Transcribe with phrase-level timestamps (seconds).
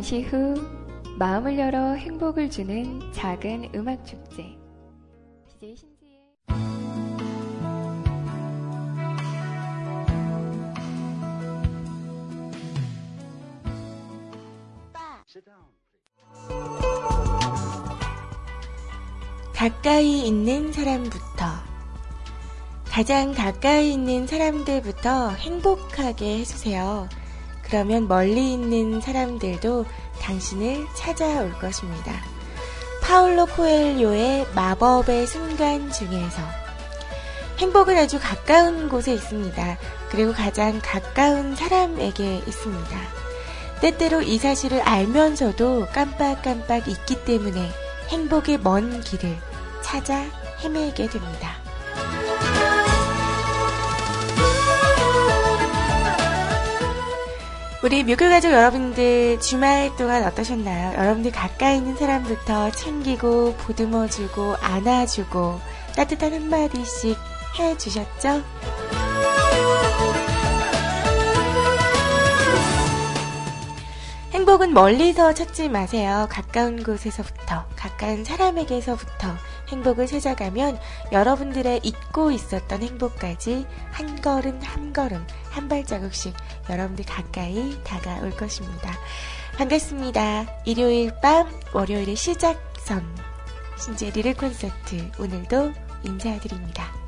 [0.00, 0.54] 잠시 후
[1.18, 4.56] 마음을 열어 행복을 주는 작은 음악 축제.
[19.52, 21.44] 가까이 있는 사람부터
[22.86, 27.19] 가장 가까이 있는 사람들부터 행복하게 해주세요.
[27.70, 29.86] 그러면 멀리 있는 사람들도
[30.20, 32.12] 당신을 찾아올 것입니다.
[33.00, 36.42] 파울로 코엘료의 마법의 순간 중에서
[37.58, 39.78] 행복은 아주 가까운 곳에 있습니다.
[40.10, 42.98] 그리고 가장 가까운 사람에게 있습니다.
[43.80, 47.70] 때때로 이 사실을 알면서도 깜빡깜빡 있기 때문에
[48.08, 49.38] 행복의 먼 길을
[49.82, 50.24] 찾아
[50.64, 51.59] 헤매게 됩니다.
[57.82, 60.98] 우리 뮤클가족 여러분들 주말 동안 어떠셨나요?
[60.98, 65.58] 여러분들 가까이 있는 사람부터 챙기고 보듬어주고 안아주고
[65.96, 67.16] 따뜻한 한마디씩
[67.58, 68.42] 해주셨죠?
[74.32, 76.26] 행복은 멀리서 찾지 마세요.
[76.28, 79.28] 가까운 곳에서부터, 가까운 사람에게서부터
[79.70, 80.78] 행복을 찾아가면
[81.12, 86.34] 여러분들의 잊고 있었던 행복까지 한 걸음 한 걸음 한 발자국씩
[86.68, 88.92] 여러분들 가까이 다가올 것입니다.
[89.56, 90.46] 반갑습니다.
[90.64, 93.04] 일요일 밤 월요일의 시작선
[93.78, 95.72] 신재 리를 콘서트 오늘도
[96.04, 96.99] 인사드립니다.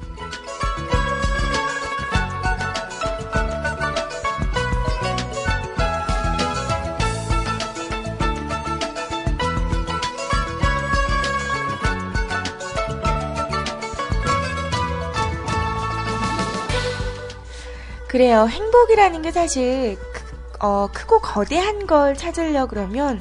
[18.12, 18.46] 그래요.
[18.46, 23.18] 행복이라는 게 사실 크, 어, 크고 거대한 걸 찾으려 그러면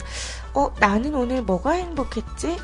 [0.53, 2.57] 어, 나는 오늘 뭐가 행복했지?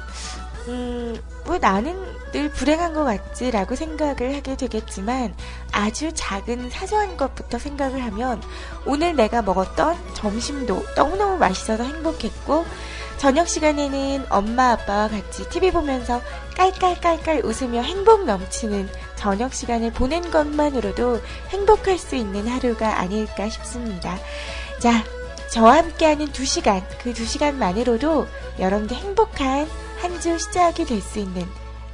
[0.68, 1.18] 음,
[1.50, 1.98] 왜 나는
[2.34, 3.50] 늘 불행한 것 같지?
[3.52, 5.34] 라고 생각을 하게 되겠지만
[5.72, 8.42] 아주 작은 사소한 것부터 생각을 하면
[8.86, 12.66] 오늘 내가 먹었던 점심도 너무너무 맛있어서 행복했고
[13.16, 16.22] 저녁 시간에는 엄마 아빠와 같이 TV 보면서
[16.58, 21.20] 깔깔깔깔 웃으며 행복 넘치는 저녁 시간을 보낸 것만으로도
[21.50, 24.18] 행복할 수 있는 하루가 아닐까 싶습니다.
[24.80, 25.04] 자,
[25.52, 28.28] 저와 함께하는 두 시간, 그 두 시간만으로도
[28.60, 29.68] 여러분들 행복한
[30.02, 31.44] 한 주 시작이 될 수 있는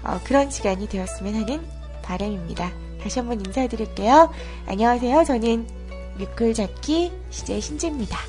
[0.03, 1.66] 어, 그런 시간이 되었으면 하는
[2.03, 2.72] 바람입니다.
[3.01, 4.29] 다시 한번 인사드릴게요.
[4.67, 5.23] 안녕하세요.
[5.23, 5.66] 저는
[6.17, 8.19] 뮤클 잡기 CJ 신지입니다.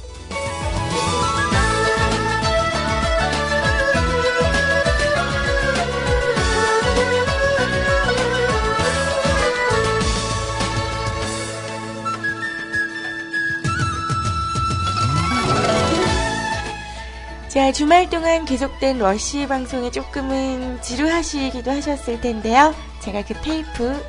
[17.54, 22.75] 자, 주말 동안 계속된 러시 방송에 조금은 지루하시기도 하셨을 텐데요.
[22.98, 24.04] 제가 그 테이프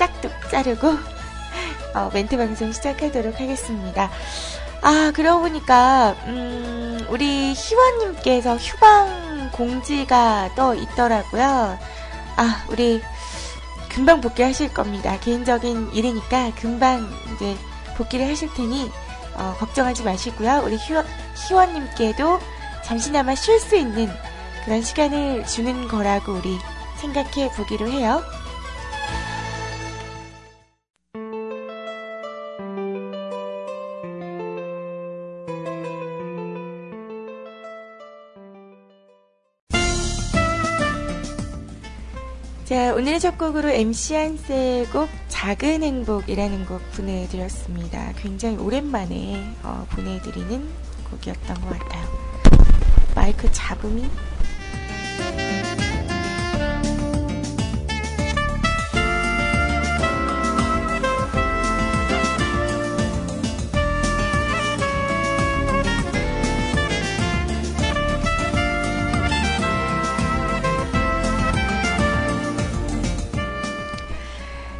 [0.00, 0.88] 싹둑 자르고,
[1.94, 4.10] 어, 멘트 방송 시작하도록 하겠습니다.
[4.82, 11.78] 아, 그러고 보니까, 음, 우리 희원님께서 휴방 공지가 떠 있더라고요.
[12.34, 13.00] 아, 우리
[13.88, 15.16] 금방 복귀하실 겁니다.
[15.20, 17.56] 개인적인 일이니까 금방 이제
[17.96, 18.90] 복귀를 하실 테니,
[19.36, 20.62] 어, 걱정하지 마시고요.
[20.64, 21.06] 우리 희원,
[21.46, 22.57] 희원님께도
[22.88, 24.08] 잠시나마 쉴 수 있는
[24.64, 26.56] 그런 시간을 주는 거라고 우리
[26.96, 28.22] 생각해 보기로 해요.
[42.64, 48.14] 자, 오늘의 첫 곡으로 MC 한세의 곡 작은 행복이라는 곡 보내드렸습니다.
[48.16, 50.66] 굉장히 오랜만에 어, 보내드리는
[51.10, 52.37] 곡이었던 것 같아요.
[53.28, 54.08] 마이크 잡음이?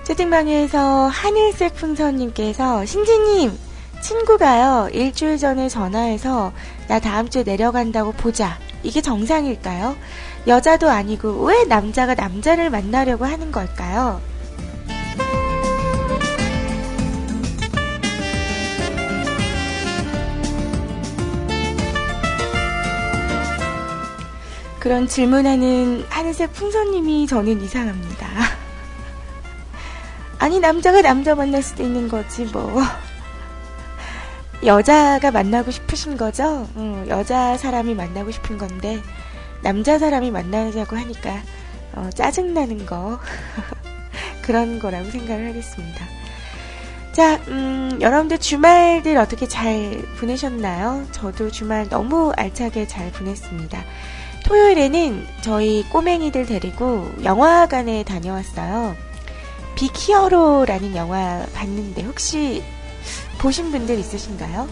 [0.04, 3.68] 채팅방에서 하늘색 풍선님께서 신지님
[4.00, 6.52] 친구가요 일주일 전에 전화해서
[6.88, 9.96] 나 다음 주에 내려간다고 보자 이게 정상일까요?
[10.46, 14.20] 여자도 아니고 왜 남자가 남자를 만나려고 하는 걸까요?
[24.80, 28.26] 그런 질문하는 하늘색 풍선님이 저는 이상합니다.
[30.38, 32.80] 아니, 남자가 남자 만날 수도 있는 거지, 뭐.
[34.64, 36.66] 여자가 만나고 싶으신 거죠?
[36.74, 39.00] 어, 여자 사람이 만나고 싶은 건데,
[39.62, 41.42] 남자 사람이 만나자고 하니까,
[41.94, 43.18] 어, 짜증나는 거.
[44.42, 46.06] 그런 거라고 생각을 하겠습니다.
[47.12, 51.04] 자, 음, 여러분들 주말들 어떻게 잘 보내셨나요?
[51.10, 53.84] 저도 주말 너무 알차게 잘 보냈습니다.
[54.46, 58.96] 토요일에는 저희 꼬맹이들 데리고 영화관에 다녀왔어요.
[59.74, 62.62] 빅히어로라는 영화 봤는데 혹시
[63.38, 64.68] 보신 분들 있으신가요?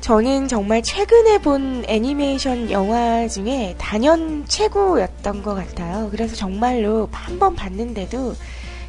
[0.00, 6.08] 저는 정말 최근에 본 애니메이션 영화 중에 단연 최고였던 것 같아요.
[6.10, 8.34] 그래서 정말로 한 번 봤는데도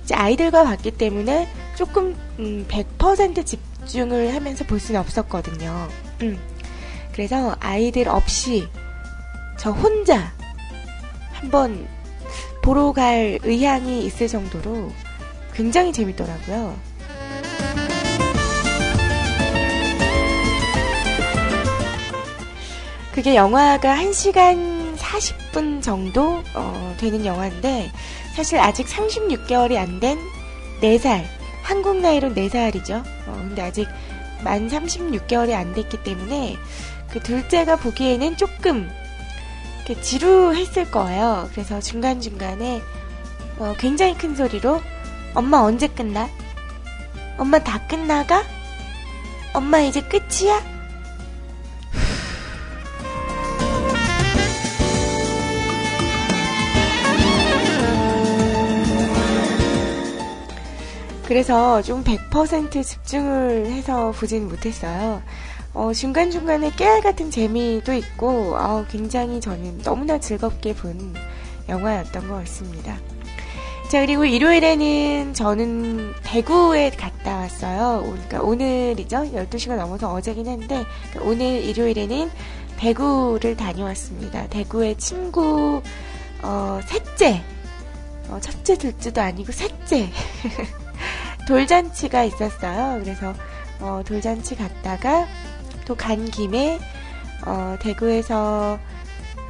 [0.03, 5.89] 이제 아이들과 봤기 때문에 조금 음, 100%집 중을 하면서 볼 수는 없었거든요.
[6.21, 6.39] 음.
[7.11, 8.67] 그래서 아이들 없이
[9.57, 10.31] 저 혼자
[11.33, 11.87] 한번
[12.61, 14.91] 보러 갈 의향이 있을 정도로
[15.53, 16.77] 굉장히 재밌더라고요.
[23.13, 27.91] 그게 영화가 1시간 40분 정도 어, 되는 영화인데
[28.35, 30.17] 사실 아직 36개월이 안 된
[30.81, 31.23] 4살
[31.63, 33.03] 한국 나이로 4살이죠.
[33.39, 33.87] 어, 근데 아직
[34.43, 36.57] 만 36개월이 안 됐기 때문에
[37.11, 38.89] 그 둘째가 보기에는 조금
[40.01, 41.49] 지루했을 거예요.
[41.51, 42.81] 그래서 중간중간에
[43.57, 44.81] 어, 굉장히 큰 소리로
[45.33, 46.29] 엄마 언제 끝나?
[47.37, 48.43] 엄마 다 끝나가?
[49.53, 50.78] 엄마 이제 끝이야?
[61.29, 65.21] 그래서 좀 100% 집중을 해서 보진 못했어요.
[65.75, 71.13] 어, 중간중간에 깨알 같은 재미도 있고, 어, 굉장히 저는 너무나 즐겁게 본
[71.69, 72.97] 영화였던 것 같습니다.
[73.91, 78.01] 자, 그리고 일요일에는 저는 대구에 갔다 왔어요.
[78.05, 79.31] 그러니까 오늘이죠.
[79.31, 82.31] 12시가 넘어서 어제긴 한데, 그러니까 오늘 일요일에는
[82.77, 84.47] 대구를 다녀왔습니다.
[84.47, 85.83] 대구의 친구,
[86.41, 87.43] 어, 셋째.
[88.29, 90.09] 어, 첫째, 둘째도 아니고 셋째.
[91.49, 92.99] 돌잔치가 있었어요.
[93.01, 93.33] 그래서
[93.79, 95.27] 어, 돌잔치 갔다가
[95.85, 96.79] 또 간 김에
[97.47, 98.77] 어, 대구에서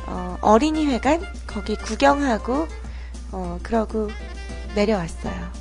[0.07, 2.67] 어, 어린이 회관 거기 구경하고
[3.33, 4.09] 어, 그러고
[4.75, 5.59] 내려왔어요.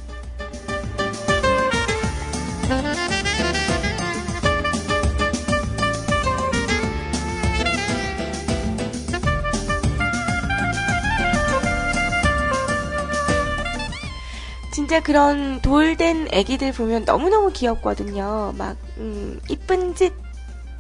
[14.71, 18.55] 진짜 그런 돌된 애기들 보면 너무너무 귀엽거든요.
[18.57, 20.15] 막, 음, 이쁜 짓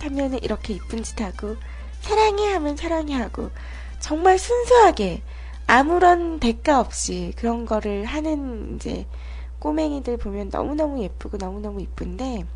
[0.00, 1.56] 하면은 이렇게 이쁜 짓 하고,
[2.00, 3.50] 사랑해 하면 사랑해 하고,
[4.00, 5.20] 정말 순수하게,
[5.66, 9.06] 아무런 대가 없이 그런 거를 하는 이제
[9.58, 12.46] 꼬맹이들 보면 너무너무 예쁘고 너무너무 이쁜데,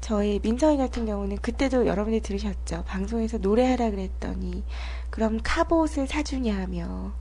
[0.00, 2.82] 저희 민성이 같은 경우는 그때도 여러분이 들으셨죠.
[2.88, 4.64] 방송에서 노래하라 그랬더니,
[5.08, 7.12] 그럼 카봇을 사주냐며.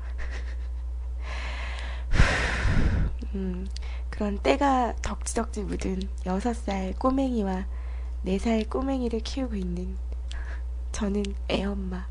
[3.36, 3.68] 음,
[4.14, 7.66] 그런 때가 덕지덕지 묻은 6살 꼬맹이와
[8.28, 9.98] 4살 꼬맹이를 키우고 있는
[10.92, 12.06] 저는 애엄마.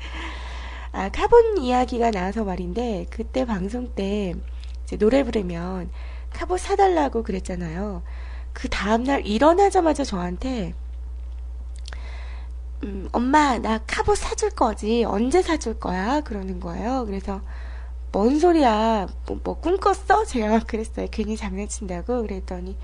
[0.92, 4.34] 아, 카봇 이야기가 나와서 말인데, 그때 방송 때
[4.98, 5.90] 노래 부르면
[6.32, 8.02] 카봇 사달라고 그랬잖아요.
[8.54, 10.72] 그 다음날 일어나자마자 저한테,
[12.84, 15.04] 음, 엄마, 나 카봇 사줄 거지.
[15.04, 16.22] 언제 사줄 거야?
[16.22, 17.04] 그러는 거예요.
[17.04, 17.42] 그래서,
[18.12, 19.06] 뭔 소리야?
[19.26, 20.24] 뭐, 뭐 꿈꿨어?
[20.24, 21.06] 제가 막 그랬어요.
[21.10, 22.22] 괜히 장난친다고.
[22.22, 22.76] 그랬더니,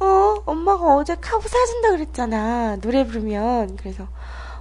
[0.00, 2.76] 어, 엄마가 어제 카부 사준다 그랬잖아.
[2.76, 3.76] 노래 부르면.
[3.76, 4.08] 그래서,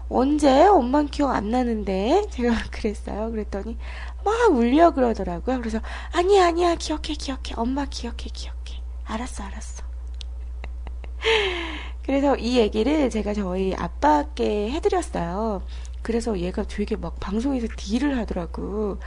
[0.09, 0.65] 언제?
[0.67, 2.27] 엄마는 기억 안 나는데?
[2.31, 3.31] 제가 막 그랬어요.
[3.31, 3.77] 그랬더니,
[4.23, 5.59] 막 울려 그러더라고요.
[5.59, 5.79] 그래서,
[6.13, 6.75] 아니야, 아니야.
[6.75, 7.53] 기억해, 기억해.
[7.55, 8.81] 엄마 기억해, 기억해.
[9.05, 9.83] 알았어, 알았어.
[12.03, 15.61] 그래서 이 얘기를 제가 저희 아빠께 해드렸어요.
[16.01, 18.97] 그래서 얘가 되게 막 방송에서 딜을 하더라고.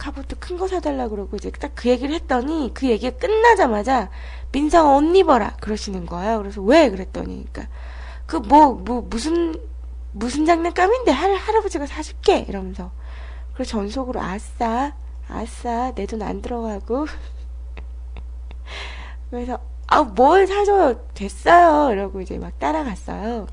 [0.00, 4.08] 카부트 큰거 사달라 그러고 이제 딱 그 얘기를 했더니 그 얘기가 끝나자마자
[4.52, 6.38] 민상 언니 봐라 그러시는 거예요.
[6.38, 7.68] 그래서 왜 그랬더니 그러니까
[8.26, 9.54] 그뭐뭐 무슨
[10.12, 12.90] 무슨 장난감인데 할 할아버지가 사줄게 이러면서
[13.54, 14.94] 그래서 전속으로 아싸
[15.28, 17.06] 아싸 내 돈 안 들어가고
[19.30, 23.46] 그래서 아 뭘 사줘요 됐어요 이러고 이제 막 따라갔어요.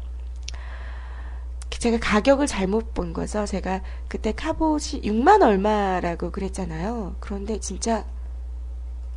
[1.80, 3.46] 제가 가격을 잘못 본 거죠.
[3.46, 7.16] 제가 그때 카봇이 6만 얼마라고 그랬잖아요.
[7.20, 8.06] 그런데 진짜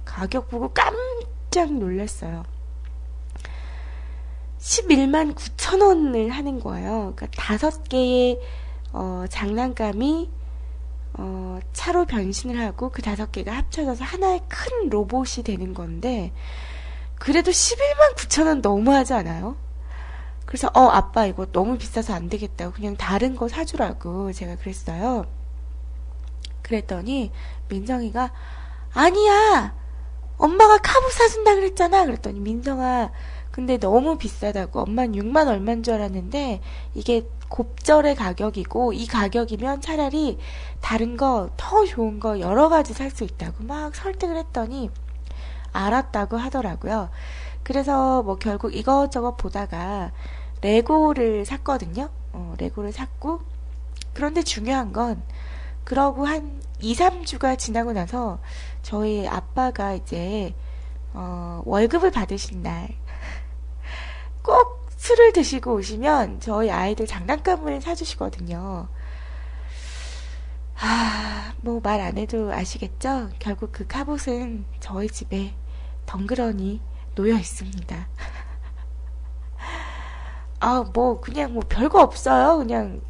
[0.05, 2.45] 가격 보고 깜짝 놀랐어요.
[4.59, 7.14] 11만 9천 원을 하는 거예요.
[7.17, 8.38] 그러니까 다섯 개의
[8.93, 10.31] 어, 장난감이
[11.14, 16.33] 어, 차로 변신을 하고 그 다섯 개가 합쳐져서 하나의 큰 로봇이 되는 건데
[17.17, 19.57] 그래도 11만 9천 원 너무하지 않아요?
[20.50, 25.26] 그래서 어 아빠 이거 너무 비싸서 안 되겠다고 그냥 다른 거 사주라고 제가 그랬어요.
[26.62, 27.33] 그랬더니
[27.69, 28.33] 민정이가
[28.95, 29.75] 아니야
[30.38, 33.11] 엄마가 카부 사준다 그랬잖아 그랬더니 민정아
[33.52, 36.61] 근데 너무 비싸다고 엄마는 6만 얼마인 줄 알았는데
[36.95, 40.38] 이게 곱절의 가격이고 이 가격이면 차라리
[40.80, 44.90] 다른 거 더 좋은 거 여러 가지 살 수 있다고 막 설득을 했더니
[45.73, 47.11] 알았다고 하더라고요.
[47.62, 50.12] 그래서 뭐 결국 이것저것 보다가
[50.62, 52.11] 레고를 샀거든요.
[52.33, 53.40] 어, 레고를 샀고
[54.14, 55.23] 그런데 중요한 건
[55.85, 58.38] 그러고 한 2, 3주가 지나고 나서
[58.83, 60.55] 저희 아빠가 이제
[61.12, 62.88] 어, 월급을 받으신 날
[64.43, 68.88] 꼭 술을 드시고 오시면 저희 아이들 장난감을 사주시거든요.
[70.83, 73.31] 아, 뭐 말 안 해도 아시겠죠?
[73.38, 75.55] 결국 그 카봇은 저희 집에
[76.07, 76.81] 덩그러니
[77.14, 78.09] 놓여 있습니다.
[80.61, 82.59] 아, 뭐, 그냥 뭐 별거 없어요.
[82.59, 83.00] 그냥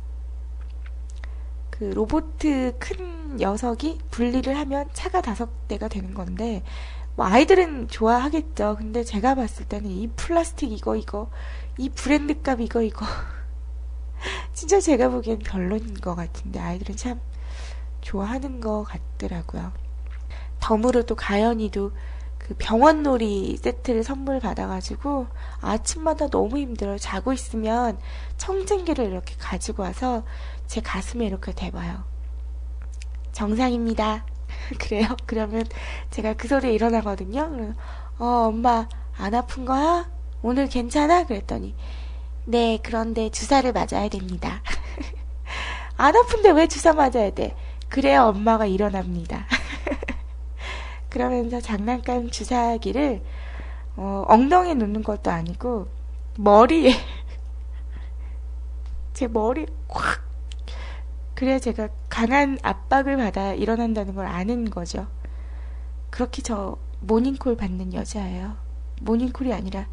[1.70, 6.62] 그 로보트 큰 녀석이 분리를 하면 차가 다섯 대가 되는 건데,
[7.16, 8.76] 뭐 아이들은 좋아하겠죠.
[8.78, 11.28] 근데 제가 봤을 때는 이 플라스틱 이거, 이거,
[11.76, 13.04] 이 브랜드 값 이거, 이거.
[14.54, 17.20] 진짜 제가 보기엔 별로인 것 같은데, 아이들은 참
[18.00, 19.72] 좋아하는 것 같더라고요.
[20.60, 21.92] 덤으로 또 가연이도
[22.50, 25.28] 그 병원 놀이 세트를 선물 받아가지고
[25.60, 26.98] 아침마다 너무 힘들어요.
[26.98, 27.96] 자고 있으면
[28.38, 30.24] 청진기를 이렇게 가지고 와서
[30.66, 32.02] 제 가슴에 이렇게 대봐요.
[33.30, 34.26] 정상입니다.
[34.80, 35.06] 그래요?
[35.26, 35.64] 그러면
[36.10, 37.74] 제가 그 소리에 일어나거든요.
[38.18, 40.10] 어, 엄마, 안 아픈 거야?
[40.42, 41.26] 오늘 괜찮아?
[41.26, 41.76] 그랬더니,
[42.46, 44.60] 네, 그런데 주사를 맞아야 됩니다.
[45.96, 47.54] 안 아픈데 왜 주사 맞아야 돼?
[47.88, 49.46] 그래야 엄마가 일어납니다.
[51.10, 53.22] 그러면서 장난감 주사기를
[53.96, 55.88] 어, 엉덩이에 놓는 것도 아니고
[56.38, 56.92] 머리에
[59.12, 60.22] 제 머리 콱
[61.34, 65.08] 그래야 제가 강한 압박을 받아 일어난다는 걸 아는 거죠.
[66.10, 68.56] 그렇게 저 모닝콜 받는 여자예요.
[69.00, 69.88] 모닝콜이 아니라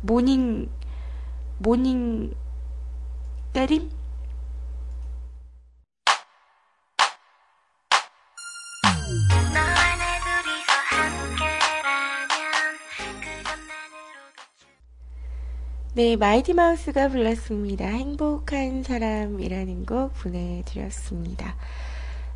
[0.00, 0.70] morning
[1.58, 2.32] morning
[3.52, 3.90] 때림?
[15.94, 17.84] 네, 마이티 마우스가 불렀습니다.
[17.86, 21.54] 행복한 사람이라는 곡 보내드렸습니다.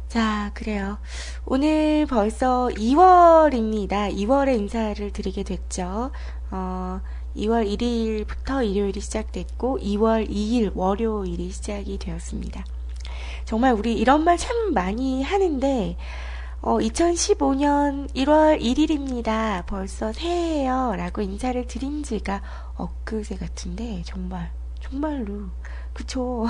[0.09, 0.99] 자, 그래요.
[1.47, 4.15] 오늘 벌써 2월입니다.
[4.15, 6.11] 2월에 인사를 드리게 됐죠.
[6.51, 7.01] 어,
[7.35, 12.63] 2월 1일부터 일요일이 시작됐고, 2월 2일 월요일이 시작이 되었습니다.
[13.47, 15.97] 정말 우리 이런 말 참 많이 하는데,
[16.67, 19.65] 어, 2015년 1월 1일입니다.
[19.67, 20.97] 벌써 새해예요.
[20.97, 22.43] 라고 인사를 드린 지가
[22.75, 25.45] 엊그제 같은데, 정말, 정말로.
[25.93, 26.45] 그쵸.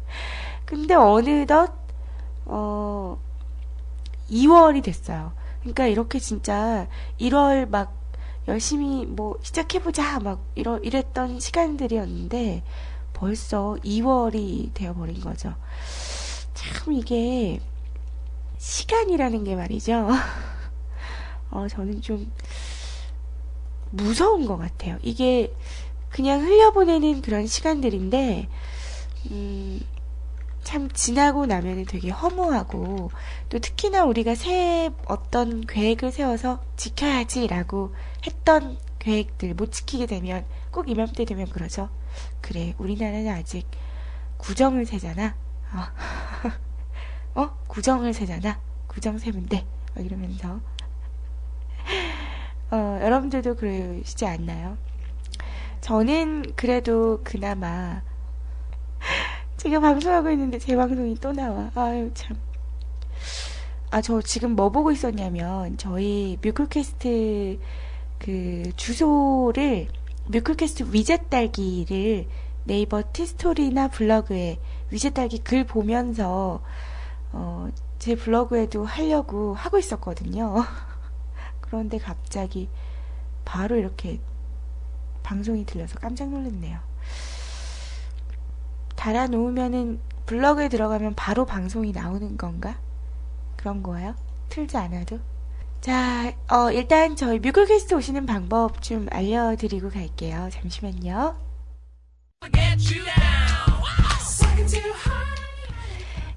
[0.64, 1.74] 근데 어느덧,
[2.46, 3.18] 어,
[4.30, 5.34] 2월이 됐어요.
[5.60, 6.88] 그러니까 이렇게 진짜
[7.20, 7.94] 1월 막
[8.48, 12.64] 열심히 뭐 시작해보자 막 이러, 이랬던 시간들이었는데
[13.12, 15.54] 벌써 2월이 되어버린 거죠.
[16.54, 17.60] 참 이게
[18.64, 20.08] 시간이라는 게 말이죠.
[21.50, 22.32] 어, 저는 좀
[23.90, 24.98] 무서운 것 같아요.
[25.02, 25.54] 이게
[26.08, 28.48] 그냥 흘려보내는 그런 시간들인데,
[29.30, 29.80] 음,
[30.62, 33.10] 참 지나고 나면 되게 허무하고,
[33.50, 37.94] 또 특히나 우리가 새해 어떤 계획을 세워서 지켜야지라고
[38.26, 41.90] 했던 계획들 못 지키게 되면 꼭 이맘때 되면 그러죠.
[42.40, 43.68] 그래, 우리나라는 아직
[44.38, 45.36] 구정을 세잖아.
[45.74, 46.54] 어.
[47.34, 47.50] 어?
[47.68, 48.58] 구정을 세잖아.
[48.86, 49.64] 구정 돼.
[49.96, 50.60] 이러면서.
[52.70, 54.76] 어, 여러분들도 그러시지 않나요?
[55.80, 58.02] 저는 그래도 그나마
[59.56, 61.70] 제가 방송하고 있는데 제 방송이 또 나와.
[61.74, 62.36] 아유, 참.
[63.90, 67.60] 아, 저 지금 뭐 보고 있었냐면, 저희 뮤클캐스트
[68.18, 69.88] 그 주소를,
[70.26, 72.26] 뮤클캐스트 위젯 딸기를
[72.64, 74.58] 네이버 티스토리나 블로그에
[74.90, 76.60] 위젯 딸기 글 보면서
[77.36, 80.64] 어, 제 블로그에도 하려고 하고 있었거든요.
[81.60, 82.68] 그런데 갑자기
[83.44, 84.20] 바로 이렇게
[85.24, 86.78] 방송이 들려서 깜짝 놀랐네요.
[88.94, 92.78] 달아놓으면은 블로그에 들어가면 바로 방송이 나오는 건가?
[93.56, 94.14] 그런 거예요?
[94.48, 95.18] 틀지 않아도?
[95.80, 100.48] 자, 어, 일단 저희 뮤클캐스트 오시는 방법 좀 알려드리고 갈게요.
[100.52, 101.36] 잠시만요.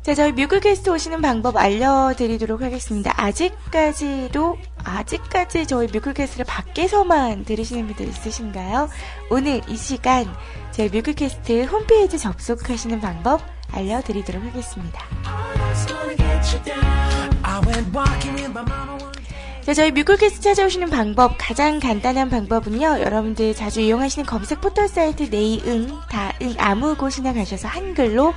[0.07, 3.13] 자, 저희 뮤클캐스트 오시는 방법 알려드리도록 하겠습니다.
[3.17, 8.87] 아직까지도, 아직까지 저희 뮤클캐스트를 밖에서만 들으시는 분들 있으신가요?
[9.29, 10.25] 오늘 이 시간
[10.71, 13.41] 저희 뮤클캐스트 홈페이지 접속하시는 방법
[13.73, 15.03] 알려드리도록 하겠습니다.
[19.67, 25.89] 자, 저희 뮤클캐스트 찾아오시는 방법, 가장 간단한 방법은요, 여러분들 자주 이용하시는 검색 포털 사이트 네이응,
[26.09, 28.33] 다응, 아무 곳이나 가셔서 한글로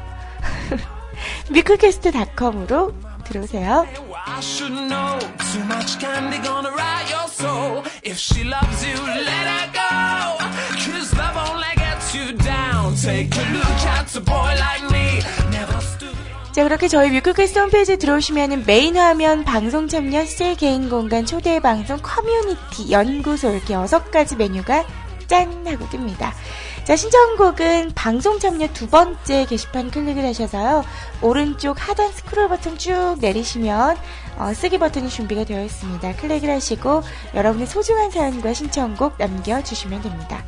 [1.49, 2.93] 뮤클캐스트.com으로
[3.23, 3.87] 들어오세요.
[13.05, 15.14] Take a look at a boy like me.
[16.55, 21.97] 자, 그렇게 저희 뮤클캐스트 홈페이지에 들어오시면 메인 화면 방송 참여, 실 개인 공간, 초대 방송,
[22.01, 24.85] 커뮤니티, 연구소 이렇게 여섯 가지 메뉴가
[25.27, 25.67] 짠!
[25.67, 26.31] 하고 뜹니다.
[26.85, 30.85] 자, 신청곡은 방송 참여 두 번째 게시판 클릭을 하셔서요.
[31.21, 33.97] 오른쪽 하단 스크롤 버튼 쭉 내리시면
[34.37, 36.15] 어, 쓰기 버튼이 준비가 되어 있습니다.
[36.15, 40.45] 클릭을 하시고 여러분의 소중한 사연과 신청곡 남겨주시면 됩니다.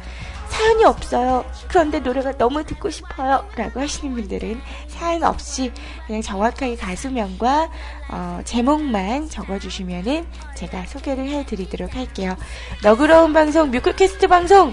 [0.57, 1.45] 사연이 없어요.
[1.67, 3.47] 그런데 노래가 너무 듣고 싶어요.
[3.55, 5.71] 라고 하시는 분들은 사연 없이
[6.07, 7.69] 그냥 정확하게 가수명과
[8.09, 12.35] 어, 제목만 적어주시면은 제가 소개를 해드리도록 할게요.
[12.81, 14.71] 너그러운 방송, 뮤클캐스트 방송!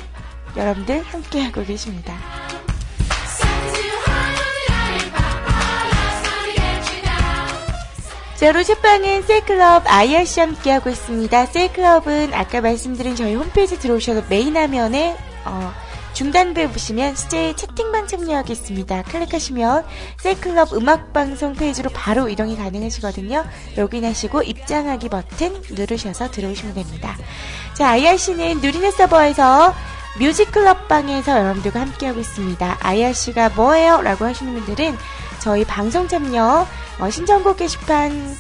[0.57, 2.17] 여러분들 함께하고 계십니다.
[8.37, 11.47] 자, 로제빵은 세이클럽 IRC 함께하고 있습니다.
[11.46, 15.72] 세이클럽은 아까 말씀드린 저희 홈페이지 들어오셔서 메인 화면에 어,
[16.14, 19.02] 중단부에 보시면 CJ 채팅방 참여하겠습니다.
[19.02, 19.85] 클릭하시면
[20.20, 23.44] 세이클럽 음악방송 페이지로 바로 이동이 가능하시거든요.
[23.76, 27.16] 로그인하시고 입장하기 버튼 누르셔서 들어오시면 됩니다.
[27.74, 29.74] 자, IRC는 누리넷 서버에서
[30.20, 32.78] 뮤직클럽 방에서 여러분들과 함께하고 있습니다.
[32.80, 34.00] IRC가 뭐예요?
[34.00, 34.96] 라고 하시는 분들은
[35.40, 36.66] 저희 방송 참여
[37.00, 38.37] 어, 신청곡 게시판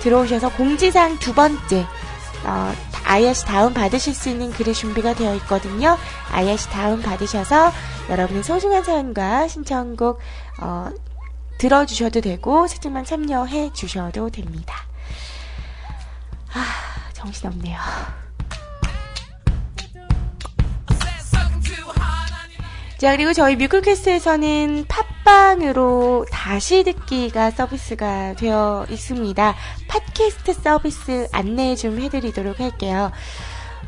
[0.00, 1.86] 들어오셔서 공지사항 두 번째
[2.44, 2.72] 어,
[3.04, 5.96] IRC 다운 받으실 수 있는 글이 준비가 되어 있거든요.
[6.32, 7.72] IRC 다운 받으셔서
[8.10, 10.18] 여러분의 소중한 사연과 신청곡
[10.60, 10.90] 어,
[11.58, 14.74] 들어주셔도 되고 채팅만 참여해 주셔도 됩니다.
[16.52, 18.23] 아 정신없네요.
[23.04, 29.54] 자, 그리고 저희 뮤클캐스트에서는 팟빵으로 다시 듣기가 서비스가 되어 있습니다.
[29.88, 33.12] 팟캐스트 서비스 안내 좀 해드리도록 할게요.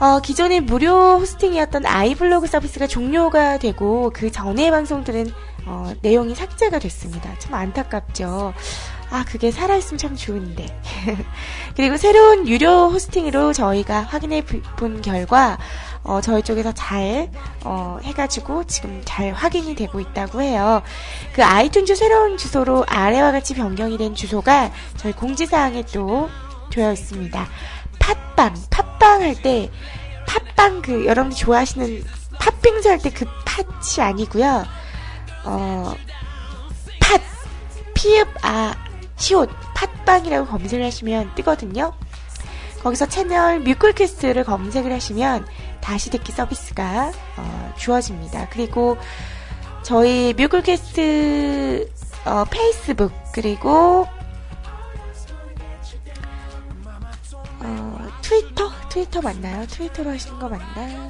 [0.01, 5.33] 어, 기존의 무료 호스팅이었던 아이블로그 서비스가 종료가 되고 그 전에 방송들은
[5.65, 7.35] 어, 내용이 삭제가 됐습니다.
[7.39, 8.53] 참 안타깝죠.
[9.09, 10.67] 아, 그게 살아있으면 참 좋은데.
[11.75, 15.59] 그리고 새로운 유료 호스팅으로 저희가 확인해 본 결과,
[16.07, 17.29] 어, 저희 쪽에서 잘,
[17.65, 20.83] 어, 해가지고 지금 잘 확인이 되고 있다고 해요.
[21.35, 26.29] 그 아이튠즈 새로운 주소로 아래와 같이 변경이 된 주소가 저희 공지사항에 또
[26.71, 27.47] 되어 있습니다.
[27.99, 29.71] 팟빵, 팟빵 할 때,
[30.27, 32.05] 팟빵 그, 여러분들 좋아하시는
[32.39, 34.65] 팥빙수 할 때 그 팥이 아니고요
[35.45, 35.95] 어,
[37.01, 37.21] 팥,
[37.95, 38.75] 피읍, 아,
[39.17, 41.93] 시옷, 팥빵이라고 검색을 하시면 뜨거든요.
[42.83, 45.47] 거기서 채널 뮤클캐스트를 검색을 하시면
[45.87, 48.49] 다시 듣기 서비스가 어, 주어집니다.
[48.51, 48.99] 그리고
[49.85, 51.89] 저희 뮤클캐스트
[52.25, 54.09] 어, 페이스북 그리고
[57.61, 59.65] 어, 트위터 트위터 맞나요?
[59.69, 61.09] 트위터로 하시는 거 맞나?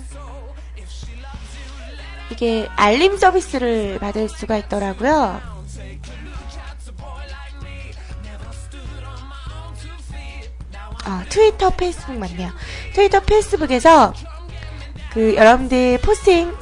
[2.31, 5.41] 이게 알림 서비스를 받을 수가 있더라고요.
[11.05, 12.51] 아, 트위터, 페이스북 맞네요.
[12.93, 14.13] 트위터, 페이스북에서
[15.17, 16.55] 그 여러분들 포스팅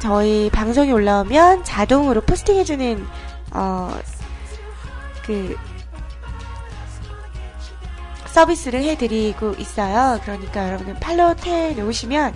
[0.00, 3.06] 저희 방송이 올라오면 자동으로 포스팅해주는
[3.52, 3.92] 어
[5.24, 5.56] 그
[8.26, 10.18] 서비스를 해드리고 있어요.
[10.22, 12.34] 그러니까 여러분들 팔로우 해 놓으시면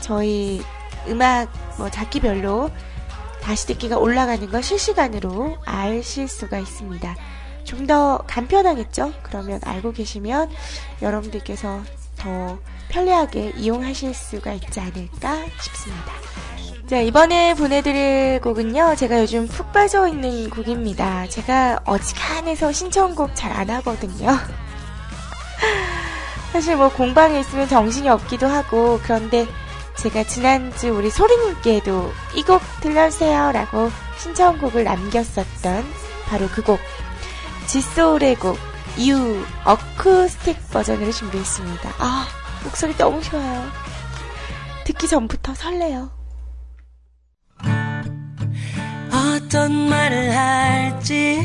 [0.00, 0.62] 저희
[1.08, 2.70] 음악 뭐 작기별로
[3.42, 7.14] 다시 듣기가 올라가는 거 실시간으로 아실 수가 있습니다.
[7.64, 9.12] 좀 더 간편하겠죠?
[9.22, 10.50] 그러면 알고 계시면
[11.02, 11.82] 여러분들께서
[12.16, 12.58] 더
[12.92, 16.12] 편리하게 이용하실 수가 있지 않을까 싶습니다.
[16.88, 21.26] 자, 이번에 보내드릴 곡은요, 제가 요즘 푹 빠져 있는 곡입니다.
[21.28, 24.28] 제가 어지간해서 신청곡 잘 안 하거든요.
[26.52, 29.46] 사실 뭐 공방에 있으면 정신이 없기도 하고 그런데
[29.96, 35.84] 제가 지난주 우리 소리님께도 이 곡 들려주세요 라고 신청곡을 남겼었던
[36.28, 36.78] 바로 그 곡
[37.68, 38.58] 지소울의 곡
[38.98, 41.94] 유 어쿠스틱 버전으로 준비했습니다.
[41.98, 42.26] 아
[42.64, 43.64] 목소리 너무 좋아요.
[44.84, 46.10] 듣기 전부터 설레요.
[49.12, 51.42] 어떤 말을 할지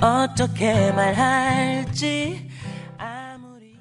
[0.00, 2.50] 어떻게 말할지
[2.98, 3.78] 아무리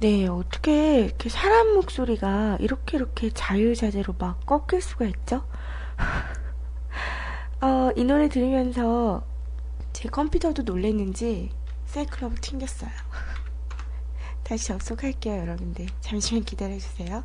[0.00, 5.44] 네, 어떻게 이렇게 사람 목소리가 이렇게 이렇게 자유자재로 막 꺾일 수가 있죠?
[7.60, 9.24] 어, 이 노래 들으면서
[9.92, 11.50] 제 컴퓨터도 놀랬는지
[11.86, 12.90] 사이클럽을 튕겼어요.
[14.50, 15.86] 다시 접속할게요, 여러분들.
[16.00, 17.22] 잠시만 기다려주세요.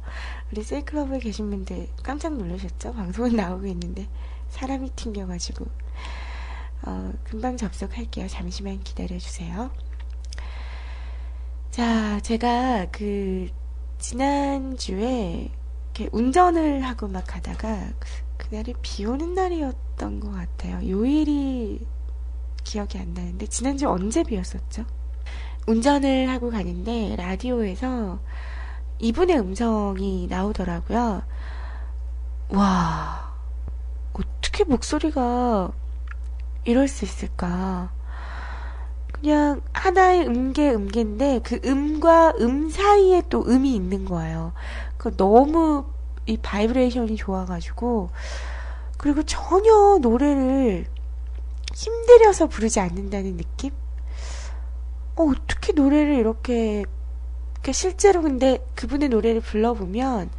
[0.51, 2.93] 우리 세이클럽에 계신 분들 깜짝 놀라셨죠?
[2.93, 4.07] 방송은 나오고 있는데
[4.49, 5.65] 사람이 튕겨가지고.
[6.83, 8.27] 어, 금방 접속할게요.
[8.27, 9.71] 잠시만 기다려주세요.
[11.71, 13.49] 자, 제가 그,
[13.97, 15.49] 지난주에
[15.95, 17.89] 이렇게 운전을 하고 막 가다가
[18.37, 20.87] 그날이 비 오는 날이었던 것 같아요.
[20.87, 21.87] 요일이
[22.63, 24.85] 기억이 안 나는데 지난주 언제 비었었죠?
[25.67, 28.19] 운전을 하고 가는데 라디오에서
[28.99, 31.23] 이분의 음성이 나오더라고요.
[32.49, 33.33] 와,
[34.13, 35.71] 어떻게 목소리가
[36.63, 37.91] 이럴 수 있을까?
[39.11, 44.53] 그냥 하나의 음계 음계인데 그 음과 음 사이에 또 음이 있는 거예요.
[44.97, 45.85] 그 너무
[46.27, 48.09] 이 바이브레이션이 좋아가지고
[48.97, 50.85] 그리고 전혀 노래를
[51.73, 53.71] 힘들여서 부르지 않는다는 느낌?
[55.15, 56.83] 어, 어떻게 노래를 이렇게,
[57.53, 60.29] 그러니까 실제로 근데 그분의 노래를 불러보면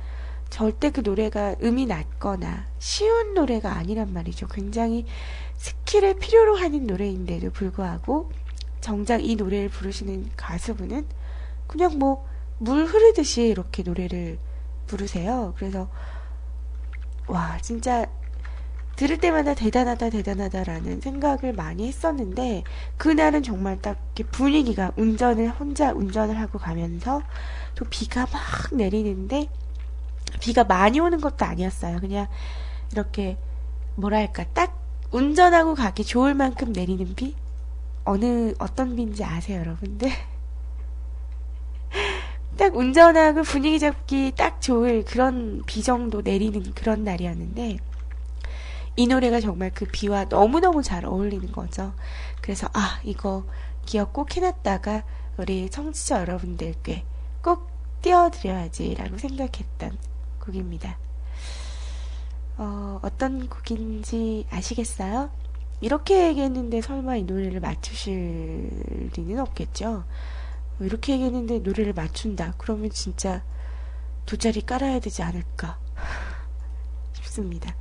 [0.50, 4.46] 절대 그 노래가 음이 낮거나 쉬운 노래가 아니란 말이죠.
[4.48, 5.04] 굉장히
[5.56, 8.30] 스킬을 필요로 하는 노래인데도 불구하고
[8.80, 11.06] 정작 이 노래를 부르시는 가수분은
[11.66, 14.38] 그냥 뭐 물 흐르듯이 이렇게 노래를
[14.86, 15.54] 부르세요.
[15.56, 15.88] 그래서
[17.26, 18.06] 와 진짜
[18.96, 22.64] 들을 때마다 대단하다 대단하다라는 생각을 많이 했었는데
[22.96, 23.98] 그날은 정말 딱
[24.32, 27.22] 분위기가 운전을 혼자 운전을 하고 가면서
[27.74, 28.40] 또 비가 막
[28.72, 29.48] 내리는데
[30.40, 32.00] 비가 많이 오는 것도 아니었어요.
[32.00, 32.26] 그냥
[32.92, 33.36] 이렇게
[33.96, 34.78] 뭐랄까 딱
[35.10, 37.34] 운전하고 가기 좋을 만큼 내리는 비
[38.04, 40.10] 어느 어떤 비인지 아세요, 여러분들?
[42.56, 47.76] 딱 운전하고 분위기 잡기 딱 좋을 그런 비 정도 내리는 그런 날이었는데
[48.96, 51.92] 이 노래가 정말 그 비와 너무너무 잘 어울리는 거죠.
[52.40, 53.44] 그래서 아 이거
[53.84, 55.04] 기억 꼭 해놨다가
[55.36, 57.04] 우리 청취자 여러분들께
[57.42, 57.68] 꼭
[58.00, 59.98] 띄워드려야지라고 생각했던
[60.40, 60.98] 곡입니다.
[62.56, 65.30] 어, 어떤 곡인지 아시겠어요?
[65.82, 70.04] 이렇게 얘기했는데 설마 이 노래를 맞추실 리는 없겠죠?
[70.78, 72.54] 뭐 이렇게 얘기했는데 노래를 맞춘다.
[72.56, 73.44] 그러면 진짜
[74.24, 75.78] 두 자리 깔아야 되지 않을까
[77.12, 77.74] 싶습니다.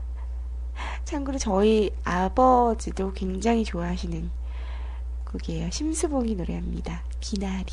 [1.05, 4.29] 참고로 저희 아버지도 굉장히 좋아하시는
[5.31, 5.69] 곡이에요.
[5.71, 7.03] 심수봉이 노래합니다.
[7.19, 7.65] 비나리.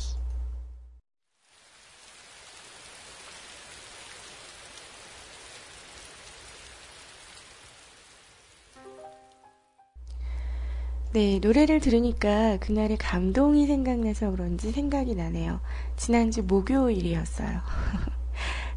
[11.13, 15.59] 네, 노래를 들으니까 그날의 감동이 생각나서 그런지 생각이 나네요.
[15.95, 17.61] 지난주 목요일이었어요.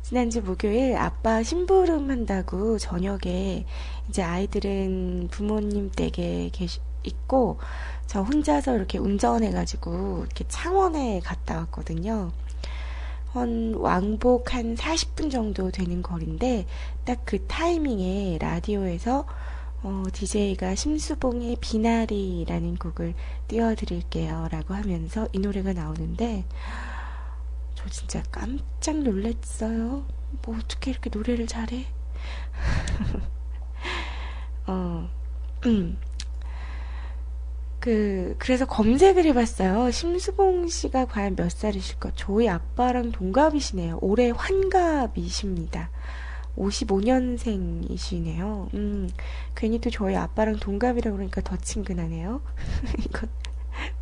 [0.09, 3.67] 지난주 목요일 아빠 심부름 한다고 저녁에
[4.09, 7.59] 이제 아이들은 부모님 댁에 계시, 있고
[8.07, 12.31] 저 혼자서 이렇게 운전해가지고 이렇게 창원에 갔다 왔거든요.
[13.33, 16.67] 한 왕복 한 40분 정도 되는 거리인데
[17.05, 19.27] 딱 그 타이밍에 라디오에서
[19.83, 23.15] 어, DJ가 심수봉의 비나리라는 곡을
[23.49, 26.45] 띄워드릴게요 라고 하면서 이 노래가 나오는데
[27.87, 30.07] 저 진짜 깜짝 놀랐어요.
[30.45, 31.87] 뭐 어떻게 이렇게 노래를 잘해?
[34.67, 35.09] 어,
[35.67, 35.99] 음.
[37.79, 39.93] 그, 그래서 검색을 해봤어요.
[39.93, 42.13] 심수봉 씨가 과연 몇 살이실까?
[42.17, 43.99] 저희 아빠랑 동갑이시네요.
[44.01, 45.91] 올해 환갑이십니다.
[46.57, 48.75] 55년생이시네요.
[48.75, 49.09] 음,
[49.55, 52.41] 괜히 또 저희 아빠랑 동갑이라 그러니까 더 친근하네요.
[53.07, 53.29] 이건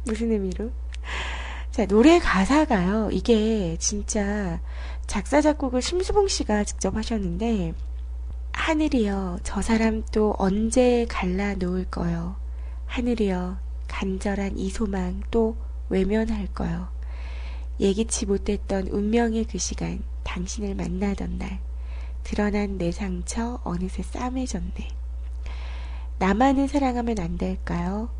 [0.04, 0.70] 무슨 의미로?
[1.74, 3.08] 자, 노래 가사가요.
[3.10, 4.60] 이게 진짜
[5.08, 7.74] 작사, 작곡을 심수봉 씨가 직접 하셨는데,
[8.52, 12.37] 하늘이여, 저 사람 또 언제 갈라 놓을 거요.
[12.87, 13.56] 하늘이여,
[13.88, 15.56] 간절한 이 소망 또
[15.88, 16.87] 외면할 거요.
[17.80, 21.58] 예기치 못했던 운명의 그 시간, 당신을 만나던 날,
[22.22, 24.90] 드러난 내 상처 어느새 싸매졌네.
[26.20, 28.10] 나만을 사랑하면 안 될까요?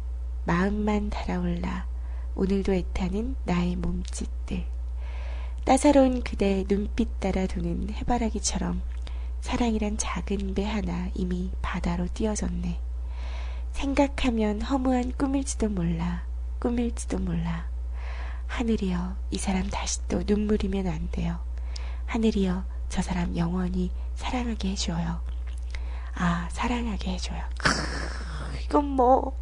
[0.45, 1.94] 마음만 달아올라.
[2.37, 4.65] 오늘도 애타는 나의 몸짓들.
[5.65, 8.83] 따사로운 그대의 눈빛 따라 도는 해바라기처럼
[9.41, 12.81] 사랑이란 작은 배 하나 이미 바다로 띄어졌네.
[13.73, 16.25] 생각하면 허무한 꿈일지도 몰라,
[16.59, 17.69] 꿈일지도 몰라.
[18.47, 21.41] 하늘이여, 이 사람 다시 또 눈물이면 안 돼요.
[22.07, 25.21] 하늘이여, 저 사람 영원히 사랑하게 해줘요.
[26.15, 27.43] 아, 사랑하게 해줘요.
[28.65, 29.37] 이건 뭐,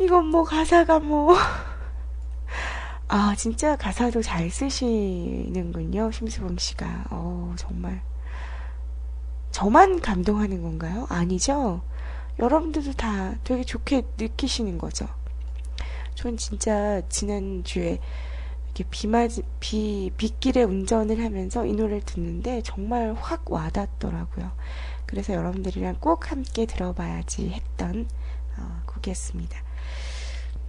[0.00, 1.36] 이건 뭐 가사가 뭐.
[3.08, 7.04] 아, 진짜 가사도 잘 쓰시는군요, 심수봉 씨가.
[7.10, 8.02] 어, 정말.
[9.50, 11.06] 저만 감동하는 건가요?
[11.10, 11.82] 아니죠?
[12.38, 15.06] 여러분들도 다 되게 좋게 느끼시는 거죠.
[16.14, 18.00] 전 진짜 지난주에
[18.66, 24.50] 이렇게 비맞, 비, 빗길에 운전을 하면서 이 노래를 듣는데 정말 확 와닿더라고요.
[25.04, 28.08] 그래서 여러분들이랑 꼭 함께 들어봐야지 했던
[28.56, 29.71] 어, 곡이었습니다.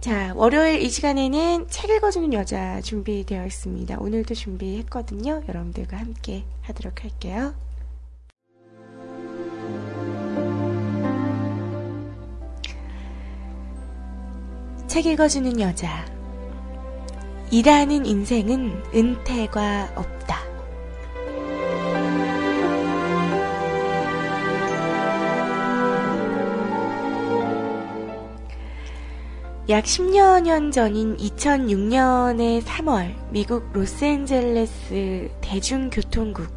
[0.04, 3.96] 자, 월요일 이 시간에는 책 읽어주는 여자 준비되어 있습니다.
[3.98, 5.44] 오늘도 준비했거든요.
[5.48, 7.54] 여러분들과 함께 하도록 할게요.
[14.86, 16.04] 책 읽어주는 여자.
[17.50, 20.33] 일하는 인생은 은퇴가 없다.
[29.70, 36.48] 약 10여 년 전인 2006년의 3월, 미국 로스앤젤레스 대중교통국,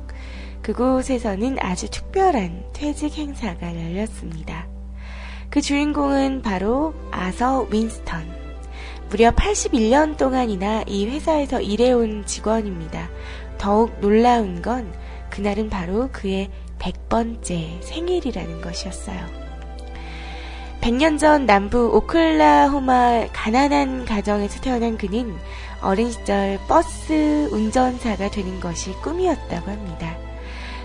[0.62, 4.68] 그곳에서는 아주 특별한 퇴직 행사가 열렸습니다.
[5.50, 8.30] 그 주인공은 바로 아서 윈스턴.
[9.10, 13.08] 무려 81년 동안이나 이 회사에서 일해온 직원입니다.
[13.58, 14.92] 더욱 놀라운 건
[15.30, 19.47] 그날은 바로 그의 100번째 생일이라는 것이었어요.
[20.82, 25.36] 100년 전 남부 오클라호마 가난한 가정에서 태어난 그는
[25.82, 30.16] 어린 시절 버스 운전사가 되는 것이 꿈이었다고 합니다.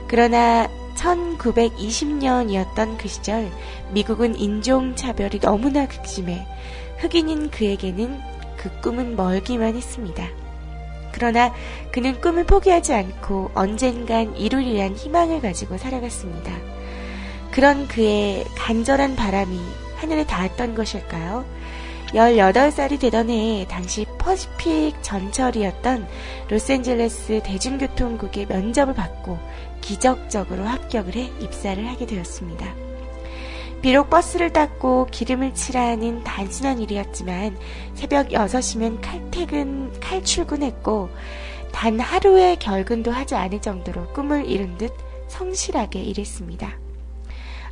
[0.09, 3.51] 그러나 1920년이었던 그 시절
[3.93, 6.47] 미국은 인종차별이 너무나 극심해
[6.99, 8.21] 흑인인 그에게는
[8.57, 10.29] 그 꿈은 멀기만 했습니다.
[11.13, 11.55] 그러나
[11.93, 16.53] 그는 꿈을 포기하지 않고 언젠간 이루리란 희망을 가지고 살아갔습니다.
[17.51, 21.45] 그런 그의 간절한 바람이 하늘에 닿았던 것일까요?
[22.09, 26.09] 18살이 되던 해에 당시 퍼시픽 전철이었던
[26.51, 29.39] 로스앤젤레스 대중교통국의 면접을 받고
[29.81, 32.75] 기적적으로 합격을 해 입사를 하게 되었습니다.
[33.81, 37.57] 비록 버스를 탔고 기름을 칠하는 단순한 일이었지만
[37.95, 41.11] 새벽 6시면 칼퇴근, 칼출근했고
[41.73, 44.93] 단 하루의 결근도 하지 않을 정도로 꿈을 이룬 듯
[45.29, 46.77] 성실하게 일했습니다.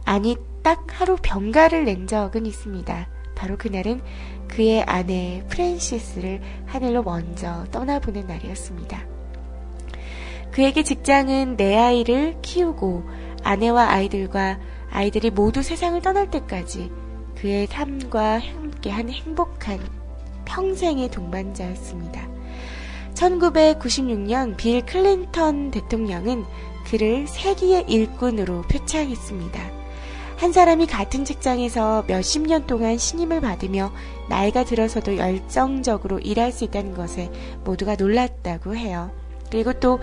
[0.04, 3.08] 아니, 딱 하루 병가를 낸 적은 있습니다.
[3.34, 4.02] 바로 그날은
[4.48, 9.02] 그의 아내 프랜시스를 하늘로 먼저 떠나보낸 날이었습니다.
[10.50, 13.04] 그에게 직장은 내 아이를 키우고
[13.42, 14.58] 아내와 아이들과
[14.90, 16.90] 아이들이 모두 세상을 떠날 때까지
[17.36, 19.78] 그의 삶과 함께한 행복한
[20.44, 22.28] 평생의 동반자였습니다.
[23.14, 26.44] 1996년 빌 클린턴 대통령은
[26.86, 29.79] 그를 세기의 일꾼으로 표창했습니다.
[30.40, 33.92] 한 사람이 같은 직장에서 몇십 년 동안 신임을 받으며
[34.30, 37.30] 나이가 들어서도 열정적으로 일할 수 있다는 것에
[37.62, 39.10] 모두가 놀랐다고 해요.
[39.50, 40.00] 그리고 또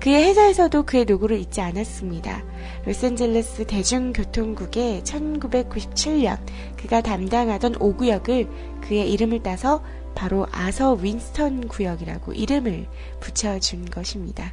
[0.00, 2.42] 그의 회사에서도 그의 노고를 잊지 않았습니다.
[2.86, 6.38] 로스앤젤레스 대중교통국의 1997년
[6.76, 9.84] 그가 담당하던 5구역을 그의 이름을 따서
[10.16, 12.88] 바로 아서 윈스턴 구역이라고 이름을
[13.20, 14.52] 붙여준 것입니다.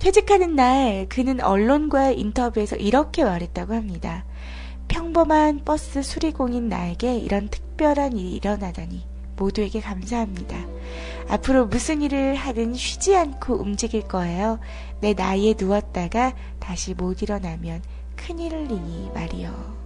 [0.00, 4.24] 퇴직하는 날 그는 언론과의 인터뷰에서 이렇게 말했다고 합니다.
[4.88, 9.04] 평범한 버스 수리공인 나에게 이런 특별한 일이 일어나다니
[9.36, 10.56] 모두에게 감사합니다.
[11.28, 14.58] 앞으로 무슨 일을 하든 쉬지 않고 움직일 거예요.
[15.00, 17.82] 내 나이에 누웠다가 다시 못 일어나면
[18.16, 19.79] 큰일을 리니 말이요.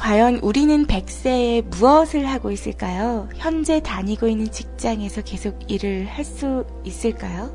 [0.00, 3.28] 과연 우리는 100세에 무엇을 하고 있을까요?
[3.36, 7.54] 현재 다니고 있는 직장에서 계속 일을 할 수 있을까요?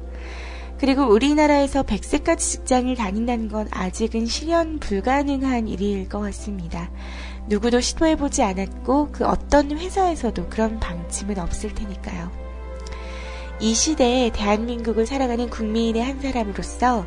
[0.78, 6.92] 그리고 우리나라에서 100세까지 직장을 다닌다는 건 아직은 실현 불가능한 일일 것 같습니다.
[7.48, 12.30] 누구도 시도해보지 않았고 그 어떤 회사에서도 그런 방침은 없을 테니까요.
[13.60, 17.06] 이 시대에 대한민국을 살아가는 국민의 한 사람으로서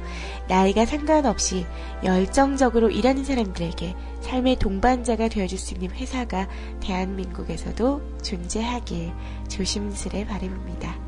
[0.48, 1.64] 나이가 상관없이
[2.02, 3.94] 열정적으로 일하는 사람들에게
[4.28, 6.48] 삶의 동반자가 되어줄 수 있는 회사가
[6.80, 9.10] 대한민국에서도 존재하길
[9.48, 10.98] 조심스레 바랍니다.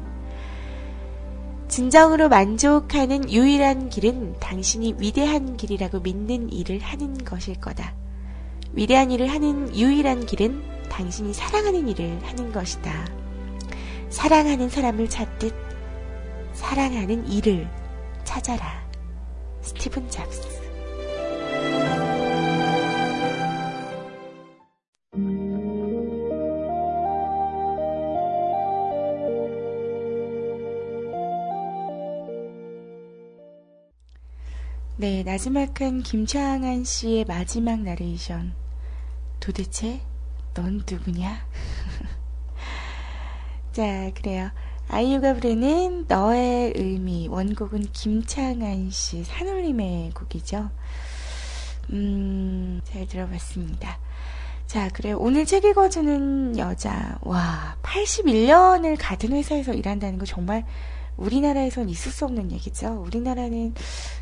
[1.69, 7.95] 진정으로 만족하는 유일한 길은 당신이 위대한 길이라고 믿는 일을 하는 것일 거다.
[8.73, 13.07] 위대한 일을 하는 유일한 길은 당신이 사랑하는 일을 하는 것이다.
[14.09, 15.55] 사랑하는 사람을 찾듯
[16.55, 17.69] 사랑하는 일을
[18.25, 18.83] 찾아라.
[19.61, 20.50] 스티븐 잡스.
[35.01, 38.53] 네, 나지막한 김창한 씨의 마지막 나레이션.
[39.41, 40.03] 도대체
[40.53, 41.41] 넌 누구냐?
[43.73, 44.51] 자, 그래요.
[44.89, 47.29] 아이유가 부르는 너의 의미.
[47.29, 50.69] 원곡은 김창한 씨, 산울림의 곡이죠.
[51.95, 53.99] 음, 잘 들어봤습니다.
[54.67, 55.17] 자, 그래요.
[55.19, 57.17] 오늘 책 읽어주는 여자.
[57.23, 60.67] 와, 81년을 같은 회사에서 일한다는 거 정말
[61.21, 63.03] 우리나라에선 있을 수 없는 얘기죠.
[63.07, 63.75] 우리나라는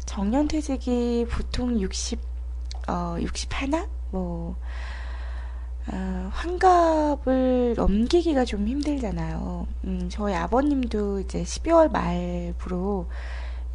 [0.04, 2.20] 정년퇴직이 보통 60,
[2.88, 3.86] 어, 61?
[4.10, 4.56] 뭐,
[5.90, 9.66] 어, 환갑을 넘기기가 좀 힘들잖아요.
[9.84, 13.08] 음, 저희 아버님도 이제 12월 말부로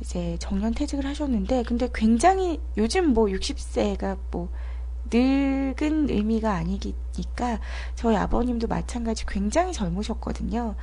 [0.02, 4.50] 이제 정년 퇴직을 하셨는데, 근데 굉장히 요즘 뭐 60세가 뭐
[5.12, 7.60] 늙은 의미가 아니니까
[7.96, 10.76] 저희 아버님도 마찬가지 굉장히 젊으셨거든요.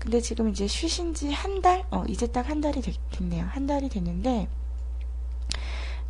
[0.00, 1.84] 근데 지금 이제 쉬신 지 한 달?
[1.90, 3.44] 어, 이제 딱 한 달이 됐, 됐네요.
[3.46, 4.48] 한 달이 됐는데,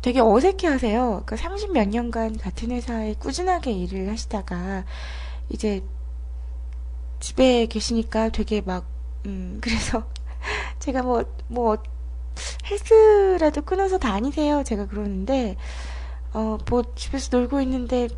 [0.01, 1.21] 되게 어색해 하세요.
[1.25, 4.85] 그러니까 30 몇 년간 같은 회사에 꾸준하게 일을 하시다가,
[5.49, 5.83] 이제
[7.19, 8.85] 집에 계시니까 되게 막,
[9.25, 10.03] 음, 그래서
[10.79, 11.77] 제가 뭐, 뭐,
[12.69, 14.63] 헬스라도 끊어서 다니세요.
[14.63, 15.57] 제가 그러는데,
[16.33, 18.09] 어, 뭐, 집에서 놀고 있는데,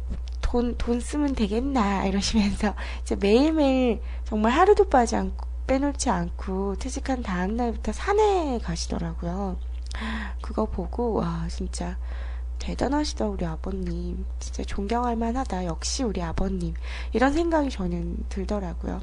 [0.42, 7.56] 돈, 돈 쓰면 되겠나, 이러시면서, 이제 매일매일 정말 하루도 빠지 않고, 빼놓지 않고 퇴직한 다음
[7.56, 9.58] 날부터 산에 가시더라고요.
[10.42, 11.98] 그거 보고 와 진짜
[12.60, 16.74] 대단하시다 우리 아버님 진짜 존경할 만하다 역시 우리 아버님
[17.12, 19.02] 이런 생각이 저는 들더라고요.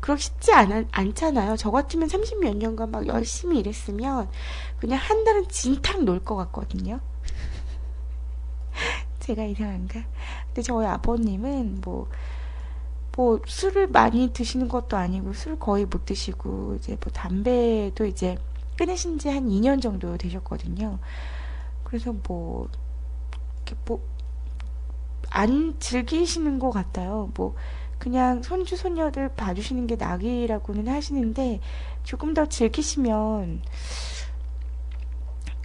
[0.00, 1.56] 그렇게 쉽지 않, 않잖아요.
[1.56, 4.28] 저 같으면 30몇 년간 막 열심히 일했으면
[4.80, 6.98] 그냥 한 달은 진탕 놀 것 같거든요.
[9.20, 10.02] 제가 이상한가?
[10.46, 12.08] 근데 저희 아버님은 뭐,
[13.16, 18.36] 뭐, 술을 많이 드시는 것도 아니고, 술 거의 못 드시고, 이제 뭐, 담배도 이제
[18.76, 20.98] 끊으신 지 한 2년 정도 되셨거든요.
[21.84, 22.68] 그래서 뭐,
[23.66, 24.02] 이렇게 뭐,
[25.30, 27.30] 안 즐기시는 것 같아요.
[27.34, 27.54] 뭐,
[27.98, 31.60] 그냥 손주, 손녀들 봐주시는 게 낙이라고는 하시는데,
[32.04, 33.62] 조금 더 즐기시면,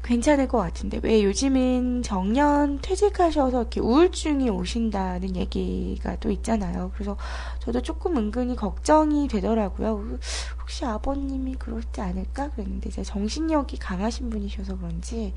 [0.08, 6.91] 괜찮을 것 같은데 왜 요즘은 정년 퇴직하셔서 이렇게 우울증이 오신다는 얘기가 또 있잖아요.
[6.93, 7.17] 그래서
[7.60, 10.17] 저도 조금 은근히 걱정이 되더라고요.
[10.62, 15.34] 혹시 아버님이 그러지 않을까 그랬는데 이제 정신력이 강하신 분이셔서 그런지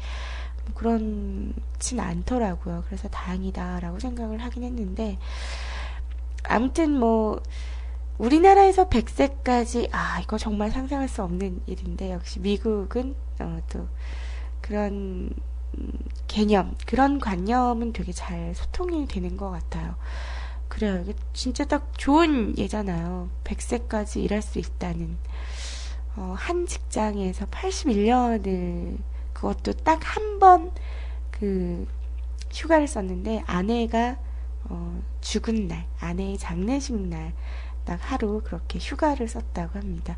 [0.66, 2.84] 뭐 그렇진 않더라고요.
[2.86, 5.18] 그래서 다행이다라고 생각을 하긴 했는데
[6.44, 7.42] 아무튼 뭐
[8.18, 13.88] 우리나라에서 100세까지 아 이거 정말 상상할 수 없는 일인데 역시 미국은 어, 또
[14.70, 15.30] 그런
[16.28, 19.96] 개념, 그런 관념은 되게 잘 소통이 되는 것 같아요.
[20.68, 21.00] 그래요.
[21.02, 23.28] 이게 진짜 딱 좋은 예잖아요.
[23.42, 25.18] 100세까지 일할 수 있다는.
[26.14, 28.98] 어, 한 직장에서 81년을
[29.32, 30.70] 그것도 딱 한 번
[31.32, 31.86] 그
[32.52, 34.18] 휴가를 썼는데 아내가
[34.64, 37.32] 어, 죽은 날, 아내의 장례식 날,
[37.84, 40.16] 딱 하루 그렇게 휴가를 썼다고 합니다.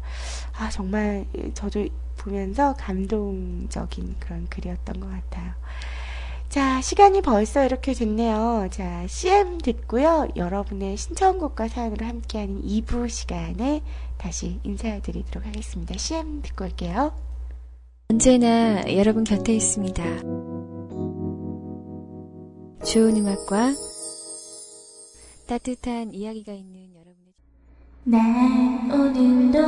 [0.58, 1.86] 아, 정말 저도
[2.22, 5.52] 보면서 감동적인 그런 글이었던 것 같아요.
[6.48, 8.68] 자, 시간이 벌써 이렇게 됐네요.
[8.70, 10.28] 자, CM 듣고요.
[10.36, 13.82] 여러분의 신청곡과 사연으로 함께하는 2부 시간에
[14.18, 15.96] 다시 인사드리도록 하겠습니다.
[15.96, 17.14] CM 듣고 올게요.
[18.10, 20.04] 언제나 여러분 곁에 있습니다.
[22.84, 23.72] 좋은 음악과
[25.46, 27.32] 따뜻한 이야기가 있는 여러분의
[28.04, 29.58] 난 오늘도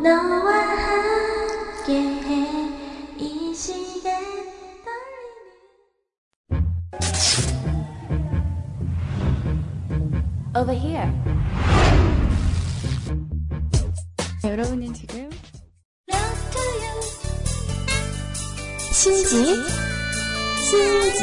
[0.00, 1.47] 너와 함께
[1.92, 2.68] 해.
[3.16, 4.12] 이 시간
[10.54, 11.12] Over here.
[14.44, 15.30] 여러분은 지금
[18.92, 19.54] 신지?
[20.56, 21.18] 신지?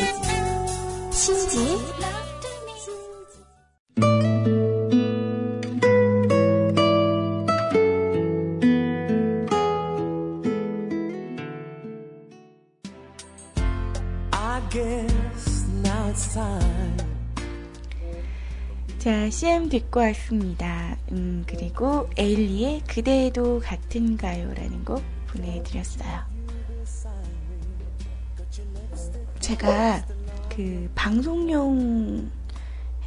[1.11, 1.77] 신지
[19.79, 20.95] 듣고 왔습니다.
[21.11, 24.53] 음, 그리고 에일리의 그대도 같은가요?
[24.53, 26.21] 라는 곡 보내드렸어요.
[29.41, 30.05] 제가
[30.49, 32.31] 그 방송용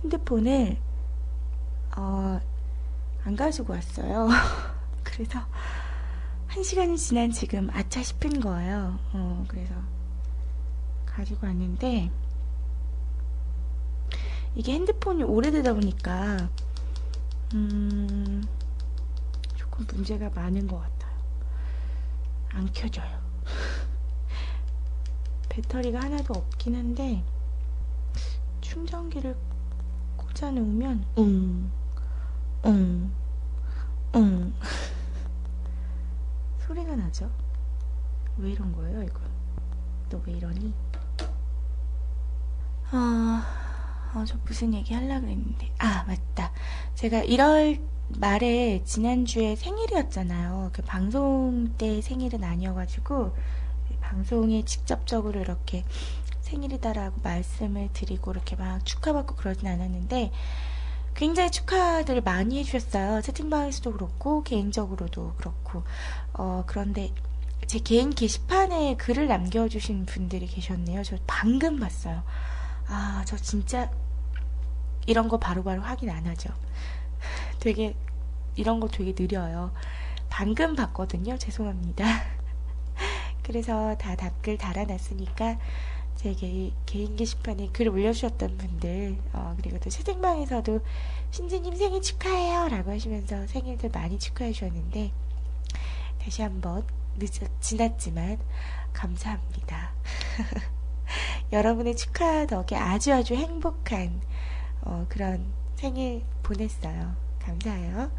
[0.02, 0.76] 핸드폰을
[1.96, 2.38] 어,
[3.24, 4.28] 안 가지고 왔어요.
[5.02, 5.40] 그래서
[6.48, 8.98] 한 시간이 지난 지금 아차 싶은 거예요.
[9.14, 9.72] 어, 그래서
[11.06, 12.10] 가지고 왔는데
[14.54, 16.48] 이게 핸드폰이 오래되다 보니까
[17.54, 18.44] 음,
[19.56, 21.16] 조금 문제가 많은 것 같아요.
[22.50, 23.18] 안 켜져요.
[25.48, 27.24] 배터리가 하나도 없긴 한데
[28.60, 29.36] 충전기를
[30.16, 31.70] 꽂아 놓으면 응,
[32.66, 33.10] 응,
[34.14, 34.54] 응
[36.66, 37.30] 소리가 나죠?
[38.36, 39.20] 왜 이런 거예요, 이거?
[40.10, 40.72] 너 왜 이러니?
[42.90, 43.44] 아,
[44.14, 45.72] 어, 저 무슨 얘기 하려고 그랬는데.
[45.78, 46.52] 아, 맞다.
[46.94, 47.80] 제가 1월
[48.18, 50.70] 말에 지난주에 생일이었잖아요.
[50.72, 53.34] 그 방송 때 생일은 아니어가지고,
[54.00, 55.84] 방송에 직접적으로 이렇게
[56.40, 60.32] 생일이다라고 말씀을 드리고 이렇게 막 축하받고 그러진 않았는데,
[61.14, 63.20] 굉장히 축하들 많이 해주셨어요.
[63.22, 65.82] 채팅방에서도 그렇고, 개인적으로도 그렇고.
[66.32, 67.12] 어, 그런데
[67.66, 71.02] 제 개인 게시판에 글을 남겨주신 분들이 계셨네요.
[71.02, 72.22] 저 방금 봤어요.
[72.88, 73.90] 아, 저 진짜
[75.06, 76.50] 이런 거 바로 바로 확인 안 하죠.
[77.60, 77.94] 되게,
[78.56, 79.72] 이런 거 되게 느려요.
[80.28, 81.38] 방금 봤거든요.
[81.38, 82.04] 죄송합니다.
[83.42, 85.58] 그래서 다 답글 달아놨으니까
[86.16, 90.80] 제 개, 개인 게시판에 글 올려주셨던 분들, 어, 그리고 또 채팅방에서도
[91.30, 92.68] 신지님 생일 축하해요!
[92.68, 95.12] 라고 하시면서 생일들 많이 축하해 주셨는데,
[96.20, 96.84] 다시 한번
[97.18, 98.38] 늦었, 지났지만,
[98.92, 99.92] 감사합니다.
[101.52, 104.20] 여러분의 축하 덕에 아주 아주 행복한
[104.82, 105.46] 어, 그런
[105.76, 107.14] 생일 보냈어요.
[107.40, 108.10] 감사해요.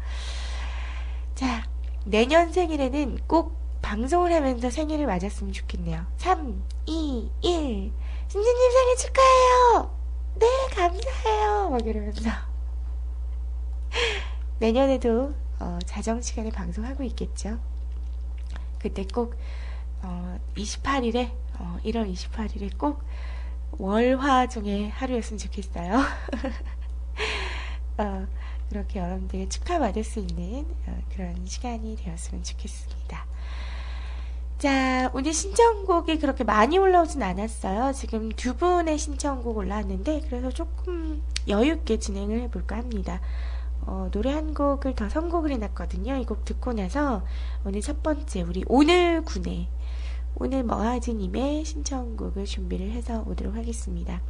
[1.34, 1.64] 자,
[2.04, 6.06] 내년 생일에는 꼭 방송을 하면서 생일을 맞았으면 좋겠네요.
[6.16, 7.92] 3, 2, 1.
[8.28, 9.96] 신지님 생일 축하해요!
[10.36, 11.70] 네, 감사해요!
[11.70, 12.30] 막 이러면서.
[14.58, 17.58] 내년에도 어, 자정 시간에 방송하고 있겠죠.
[18.78, 19.34] 그때 꼭
[20.02, 23.02] 어, 28일에 어, 1월 28일에 꼭
[23.72, 26.00] 월화 중에 하루였으면 좋겠어요.
[27.98, 28.26] 어,
[28.68, 33.26] 그렇게 여러분들의 축하받을 수 있는 어, 그런 시간이 되었으면 좋겠습니다.
[34.58, 37.94] 자, 오늘 신청곡이 그렇게 많이 올라오진 않았어요.
[37.94, 43.20] 지금 두 분의 신청곡 올라왔는데, 그래서 조금 여유있게 진행을 해볼까 합니다.
[43.86, 46.16] 어, 노래 한 곡을 더 선곡을 해놨거든요.
[46.16, 47.24] 이 곡 듣고 나서
[47.64, 49.68] 오늘 첫 번째, 우리 오늘 군의
[50.36, 54.22] 오늘 머하즈님의 신청곡을 준비를 해서 오도록 하겠습니다.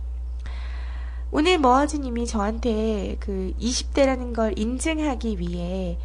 [1.30, 5.98] 오늘 머하즈님이 저한테 그 20대라는 걸 인증하기 위해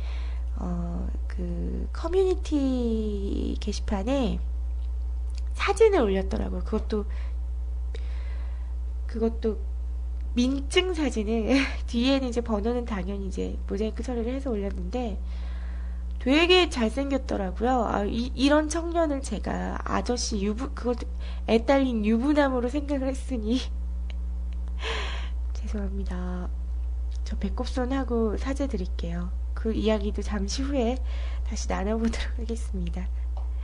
[0.57, 4.39] 어, 그 커뮤니티 게시판에
[5.53, 6.61] 사진을 올렸더라고요.
[6.61, 7.05] 그것도
[9.07, 9.57] 그것도
[10.35, 11.55] 민증 사진을
[11.87, 15.17] 뒤에는 이제 번호는 당연히 이제 모자이크 처리를 해서 올렸는데
[16.25, 17.85] 되게 잘생겼더라고요.
[17.85, 20.97] 아, 이, 런 청년을 제가 아저씨 유부, 그것,
[21.47, 23.61] 애 딸린 유부남으로 생각을 했으니.
[25.53, 26.49] 죄송합니다.
[27.25, 29.29] 저 배꼽손하고 사죄 드릴게요.
[29.53, 30.97] 그 이야기도 잠시 후에
[31.47, 33.07] 다시 나눠보도록 하겠습니다.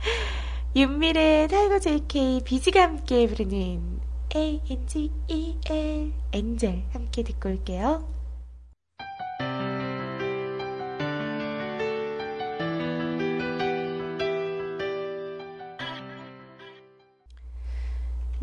[0.76, 3.98] 윤미래 타이거 JK 비지가 함께 부르는
[4.36, 8.04] A-N-G-E-L Angel 함께 듣고 올게요.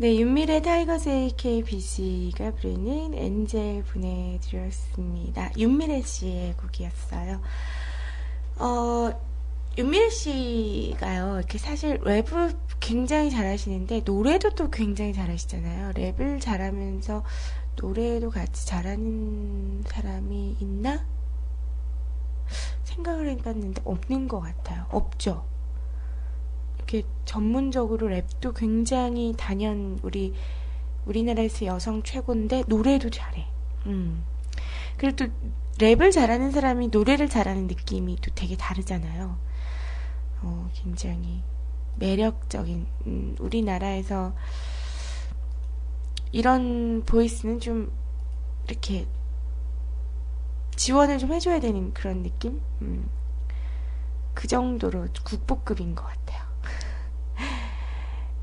[0.00, 5.50] 네, 윤미래 타이거 JK 비지가 부르는 Angel 보내드렸습니다.
[5.58, 7.42] 윤미래 씨의 곡이었어요.
[8.56, 9.12] 어,
[9.76, 15.92] 윤미래 씨가요, 이렇게 사실 랩을 굉장히 잘하시는데, 노래도 또 굉장히 잘하시잖아요.
[15.92, 17.22] 랩을 잘하면서
[17.76, 21.04] 노래도 같이 잘하는 사람이 있나?
[22.84, 24.86] 생각을 해봤는데, 없는 것 같아요.
[24.92, 25.44] 없죠.
[26.90, 30.34] 이렇게 전문적으로 랩도 굉장히 단연 우리
[31.06, 33.46] 우리나라에서 여성 최고인데 노래도 잘해.
[33.86, 34.24] 음.
[34.96, 35.26] 그리고 또
[35.78, 39.38] 랩을 잘하는 사람이 노래를 잘하는 느낌이 또 되게 다르잖아요.
[40.42, 41.42] 어, 굉장히
[41.96, 44.34] 매력적인 음, 우리나라에서
[46.32, 47.92] 이런 보이스는 좀
[48.68, 49.06] 이렇게
[50.74, 52.60] 지원을 좀 해줘야 되는 그런 느낌?
[52.82, 53.08] 음.
[54.34, 56.49] 그 정도로 국보급인 것 같아요.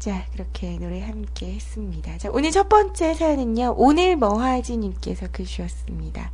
[0.07, 2.17] 자, 그렇게 노래 함께 했습니다.
[2.17, 6.31] 자, 오늘 첫 번째 사연은요, 오늘 머하지님께서 글 주셨습니다.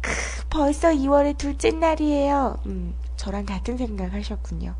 [0.00, 0.12] 크,
[0.48, 2.60] 벌써 2월의 둘째 날이에요.
[2.66, 4.76] 음, 저랑 같은 생각 하셨군요.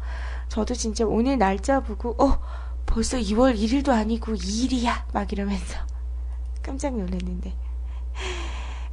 [0.46, 2.38] 저도 진짜 오늘 날짜 보고, 어,
[2.86, 5.12] 벌써 2월 1일도 아니고 2일이야.
[5.12, 5.78] 막 이러면서
[6.62, 7.52] 깜짝 놀랐는데.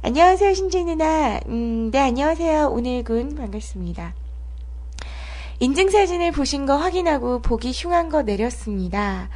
[0.02, 1.38] 안녕하세요, 신지 누나.
[1.46, 2.70] 음, 네, 안녕하세요.
[2.70, 3.36] 오늘군.
[3.36, 4.17] 반갑습니다.
[5.60, 9.28] 인증사진을 보신 거 확인하고 보기 흉한 거 내렸습니다.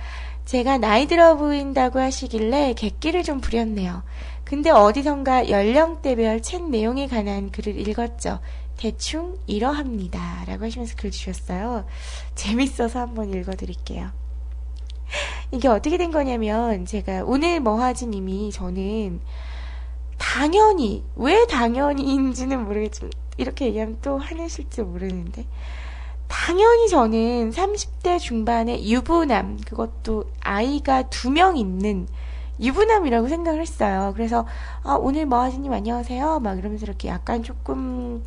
[0.45, 4.03] 제가 나이 들어 보인다고 하시길래 객기를 좀 부렸네요.
[4.45, 8.39] 근데 어디선가 연령대별 챗 내용에 관한 글을 읽었죠.
[8.77, 10.45] 대충 이러합니다.
[10.47, 11.87] 라고 하시면서 글 주셨어요.
[12.35, 14.11] 재밌어서 한번 읽어드릴게요.
[15.51, 19.21] 이게 어떻게 된 거냐면, 제가 오늘 뭐하지 님이 저는
[20.19, 25.47] 당연히, 왜 당연히인지는 모르겠지만, 이렇게 얘기하면 또 화내실지 모르는데,
[26.37, 32.09] 당연히 저는 30대 중반의 유부남, 그것도 아이가 두 명 있는
[32.59, 34.13] 유부남이라고 생각을 했어요.
[34.17, 34.47] 그래서,
[34.83, 36.41] 아, 오늘 뭐하지님 안녕하세요.
[36.41, 38.25] 막 이러면서 이렇게 약간 조금,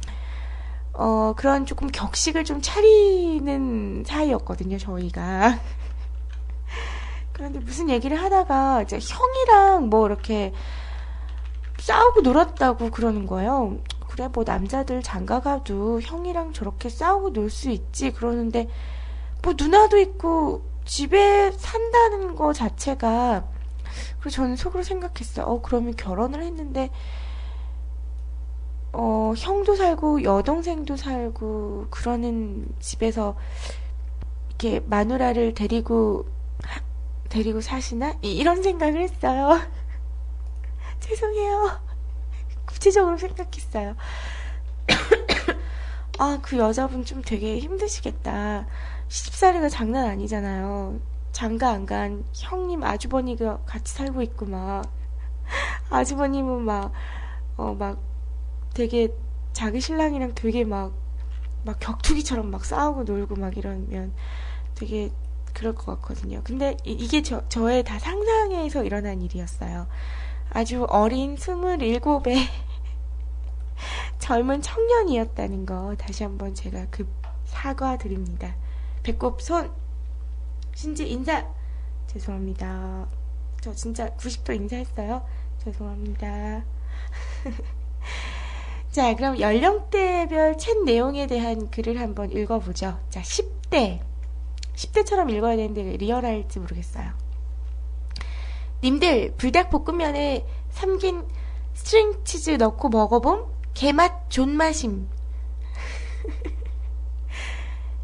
[0.94, 5.58] 어, 그런 조금 격식을 좀 차리는 사이였거든요, 저희가.
[7.34, 10.54] 그런데 무슨 얘기를 하다가 이제 형이랑 뭐 이렇게
[11.80, 13.78] 싸우고 놀았다고 그러는 거예요.
[14.16, 18.12] 그래, 뭐 남자들 장가 가도 형이랑 저렇게 싸우고 놀 수 있지.
[18.12, 18.70] 그러는데
[19.44, 23.46] 뭐 누나도 있고 집에 산다는 거 자체가
[24.20, 25.46] 그래서 저는 속으로 생각했어요.
[25.46, 26.90] 어, 그러면 결혼을 했는데
[28.94, 33.36] 어, 형도 살고 여동생도 살고 그러는 집에서
[34.50, 36.26] 이렇게 마누라를 데리고
[37.28, 38.16] 데리고 사시나?
[38.22, 39.60] 이런 생각을 했어요.
[41.02, 41.85] 죄송해요.
[42.76, 43.96] 구체적으로 생각했어요.
[46.20, 48.68] 아, 그 여자분 좀 되게 힘드시겠다.
[49.08, 51.00] 시집살이가 장난 아니잖아요.
[51.32, 54.84] 장가 안 간 형님, 아주버니가 같이 살고 있고, 막.
[55.90, 56.92] 아주버님은 막,
[57.58, 57.98] 어, 막
[58.74, 59.10] 되게
[59.54, 60.94] 자기 신랑이랑 되게 막,
[61.64, 64.14] 막 격투기처럼 막 싸우고 놀고 막 이러면
[64.76, 65.12] 되게
[65.54, 66.42] 그럴 것 같거든요.
[66.44, 69.88] 근데 이, 게 저, 저의 다 상상에서 일어난 일이었어요.
[70.52, 72.50] 아주 어린 27의
[74.20, 77.08] 젊은 청년이었다는 거 다시 한번 제가 급
[77.46, 78.56] 사과드립니다.
[79.04, 79.72] 배꼽 손
[80.74, 81.46] 신지 인사
[82.08, 83.08] 죄송합니다.
[83.62, 85.26] 저 진짜 90도 인사했어요.
[85.64, 86.64] 죄송합니다.
[88.92, 93.00] 자, 그럼 연령대별 챗 내용에 대한 글을 한번 읽어보죠.
[93.10, 94.00] 자, 10대.
[94.76, 97.12] 10대처럼 읽어야 되는데 real할지 모르겠어요.
[98.84, 101.26] 님들 불닭볶음면에 삼김
[101.74, 103.55] string cheese 넣고 먹어봄?
[103.76, 105.08] 개맛 존맛임.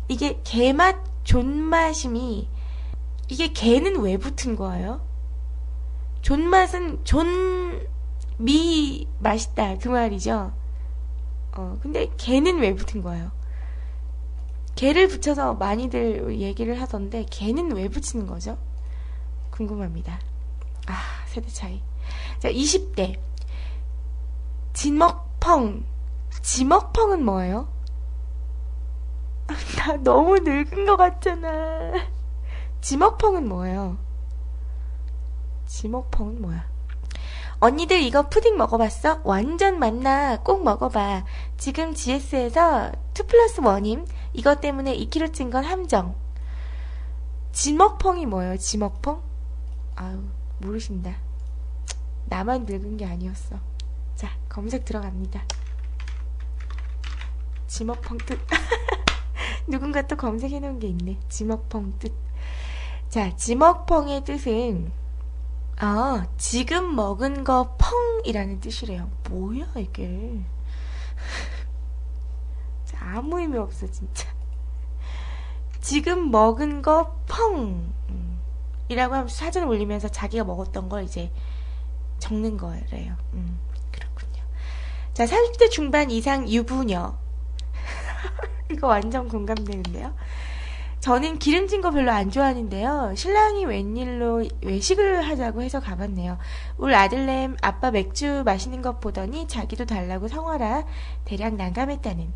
[0.07, 2.47] 이게 개맛 존맛임이
[3.29, 5.01] 이게 개는 왜 붙은 거예요?
[6.21, 10.51] 존맛은 존미 맛있다 그 말이죠.
[11.53, 13.31] 어 근데 개는 왜 붙은 거예요?
[14.75, 18.57] 개를 붙여서 많이들 얘기를 하던데 개는 왜 붙이는 거죠?
[19.51, 20.19] 궁금합니다.
[20.87, 21.81] 아, 세대 차이.
[22.39, 23.17] 자, 20대.
[25.41, 25.83] 지먹펑.
[26.43, 27.67] 지먹펑은 뭐예요?
[29.77, 31.49] 나 너무 늙은 것 같잖아.
[32.81, 33.97] 지먹펑은 뭐예요?
[35.65, 36.69] 지먹펑은 뭐야?
[37.59, 39.21] 언니들 이거 푸딩 먹어봤어?
[39.23, 40.37] 완전 맛나.
[40.41, 41.25] 꼭 먹어봐.
[41.57, 44.07] 지금 GS에서 2 플러스 1임.
[44.33, 46.15] 이것 때문에 2kg 찐 건 함정.
[47.51, 48.57] 지먹펑이 뭐예요?
[48.57, 49.21] 지먹펑?
[49.95, 50.23] 아유,
[50.59, 51.15] 모르신다.
[52.25, 53.70] 나만 늙은 게 아니었어.
[54.21, 55.41] 자, 검색 들어갑니다.
[57.65, 58.37] 지먹펑 뜻.
[59.65, 61.17] 누군가 또 검색해 놓은 게 있네.
[61.27, 62.13] 지먹펑 뜻.
[63.09, 64.91] 자, 지먹펑의 뜻은
[65.77, 67.75] 아, 지금 먹은 거
[68.23, 69.09] 펑이라는 뜻이래요.
[69.27, 70.39] 뭐야, 이게.
[73.01, 74.29] 아무 의미 없어, 진짜.
[75.79, 77.91] 지금 먹은 거 펑!
[78.09, 78.39] 음,
[78.87, 81.31] 이라고 하면서 사진을 올리면서 자기가 먹었던 걸 이제
[82.19, 83.17] 적는 거래요.
[83.33, 83.70] 음.
[85.13, 87.17] 자, 30대 중반 이상 유부녀.
[88.71, 90.13] 이거 완전 공감되는데요.
[91.01, 93.15] 저는 기름진 거 별로 안 좋아하는데요.
[93.17, 96.37] 신랑이 웬일로 외식을 하자고 해서 가봤네요.
[96.77, 100.85] 울 아들냄 아빠 맥주 마시는 것 보더니 자기도 달라고 성화라
[101.25, 102.31] 대략 난감했다는.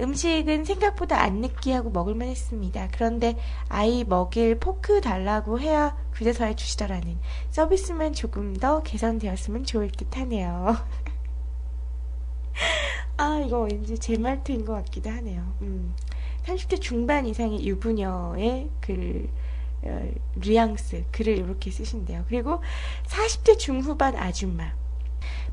[0.00, 2.88] 음식은 생각보다 안 느끼하고 먹을만 했습니다.
[2.92, 7.18] 그런데 아이 먹일 포크 달라고 해야 그제서야 주시더라는.
[7.50, 10.76] 서비스만 조금 더 개선되었으면 좋을 듯 하네요.
[13.16, 15.42] 아, 이거 왠지 제 말투인 것 같기도 하네요.
[15.62, 15.94] 음.
[16.44, 19.28] 30대 중반 이상의 유부녀의 글,
[19.82, 22.24] 어, 뉘앙스, 글을 이렇게 쓰신대요.
[22.28, 22.62] 그리고
[23.06, 24.72] 40대 중후반 아줌마.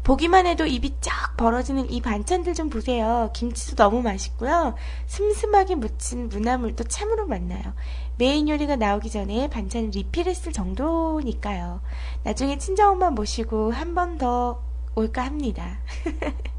[0.03, 3.31] 보기만 해도 입이 쫙 벌어지는 이 반찬들 좀 보세요.
[3.33, 4.75] 김치도 너무 맛있고요.
[5.07, 7.73] 슴슴하게 무친 무나물도 참으로 맛나요.
[8.17, 11.81] 메인 요리가 나오기 전에 반찬 리필했을 정도니까요.
[12.23, 14.61] 나중에 친정엄마 모시고 한 번 더
[14.93, 15.79] 올까 합니다.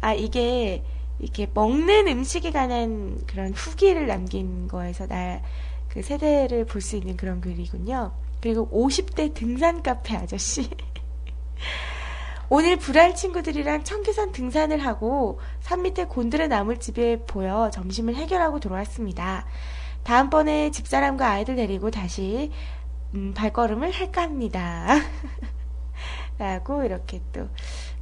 [0.00, 0.82] 아, 이게,
[1.18, 5.40] 이렇게 먹는 음식에 관한 그런 후기를 남긴 거에서 나,
[5.88, 8.12] 그 세대를 볼 수 있는 그런 글이군요.
[8.40, 10.70] 그리고 50대 등산 카페 아저씨.
[12.48, 19.46] 오늘 불알 친구들이랑 청계산 등산을 하고 산 밑에 곤드레 나물집에 보여 점심을 해결하고 돌아왔습니다.
[20.02, 22.50] 다음번에 집사람과 아이들 데리고 다시
[23.14, 24.86] 음, 발걸음을 할까 합니다.
[26.38, 27.48] 라고 이렇게 또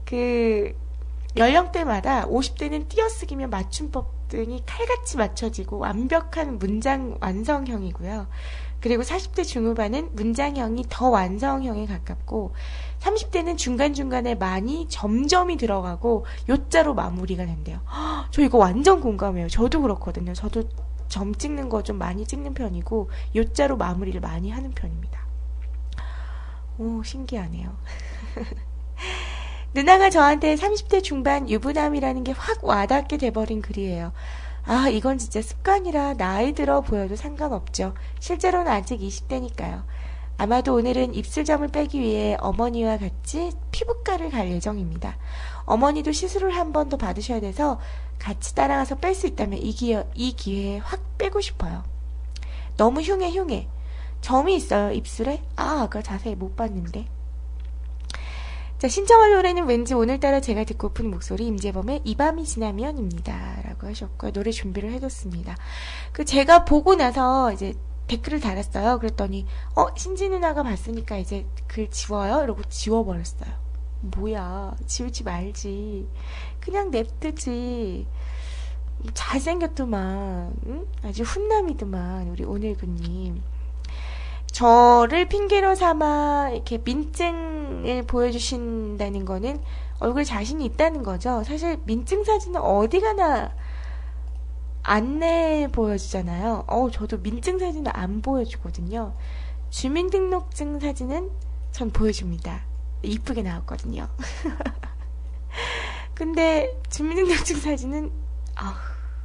[0.08, 0.74] 그
[1.36, 8.26] 연령대마다 50대는 띄어쓰기며 맞춤법 등이 칼같이 맞춰지고 완벽한 문장 완성형이고요.
[8.80, 12.54] 그리고 40대 중후반은 문장형이 더 완성형에 가깝고
[13.00, 17.80] 30대는 중간중간에 많이 점점이 들어가고 요자로 마무리가 된대요.
[17.90, 19.48] 헉, 저 이거 완전 공감해요.
[19.48, 20.32] 저도 그렇거든요.
[20.32, 20.68] 저도
[21.08, 25.26] 점 찍는 거 좀 많이 찍는 편이고 요자로 마무리를 많이 하는 편입니다.
[26.78, 27.76] 오, 신기하네요.
[29.74, 34.12] 누나가 저한테 30대 중반 유부남이라는 게 확 와닿게 돼버린 글이에요.
[34.64, 37.94] 아, 이건 진짜 습관이라 나이 들어 보여도 상관없죠.
[38.20, 39.84] 실제로는 아직 20대니까요.
[40.36, 45.16] 아마도 오늘은 입술점을 빼기 위해 어머니와 같이 피부과를 갈 예정입니다.
[45.64, 47.80] 어머니도 시술을 한 번 더 받으셔야 돼서
[48.18, 51.82] 같이 따라가서 뺄 수 있다면 이 기회, 이 기회에 확 빼고 싶어요.
[52.76, 53.68] 너무 흉해, 흉해.
[54.20, 55.42] 점이 있어요, 입술에?
[55.56, 57.06] 아, 아까 자세히 못 봤는데.
[58.78, 63.62] 자, 신청할 노래는 왠지 오늘따라 제가 듣고픈 목소리 임재범의 이 밤이 지나면입니다.
[63.64, 64.30] 라고 하셨고요.
[64.30, 65.56] 노래 준비를 해뒀습니다.
[66.12, 67.74] 그 제가 보고 나서 이제
[68.06, 69.00] 댓글을 달았어요.
[69.00, 72.44] 그랬더니, 어, 신지 누나가 봤으니까 이제 글 지워요?
[72.44, 73.50] 이러고 지워버렸어요.
[74.02, 76.06] 뭐야, 지우지 말지.
[76.60, 78.06] 그냥 냅두지.
[79.12, 80.86] 잘생겼더만, 응?
[81.02, 83.42] 아주 훈남이더만, 우리 오늘구님.
[84.52, 89.62] 저를 핑계로 삼아 이렇게 민증을 보여주신다는 거는
[90.00, 91.42] 얼굴 자신이 있다는 거죠.
[91.44, 93.52] 사실 민증 사진은 어디 가나
[94.82, 96.64] 안내 보여주잖아요.
[96.66, 99.14] 어, 저도 민증 사진은 안 보여주거든요.
[99.70, 101.30] 주민등록증 사진은
[101.72, 102.62] 전 보여줍니다.
[103.02, 104.08] 이쁘게 나왔거든요.
[106.14, 108.10] 근데 주민등록증 사진은
[108.56, 108.76] 아,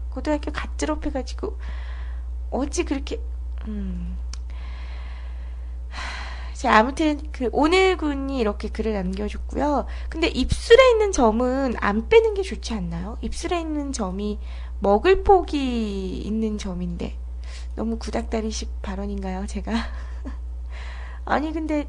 [0.09, 1.57] 고등학교 갓 졸업해가지고
[2.51, 3.19] 어찌 그렇게
[3.67, 4.17] 음.
[6.63, 9.85] 자, 아무튼 그 오늘 군이 이렇게 글을 남겨줬고요.
[10.07, 13.17] 근데 입술에 있는 점은 안 빼는 게 좋지 않나요?
[13.19, 14.39] 입술에 있는 점이
[14.79, 17.17] 먹을 폭이 있는 점인데
[17.75, 19.73] 너무 구닥다리식 발언인가요, 제가?
[21.25, 21.85] 아니 근데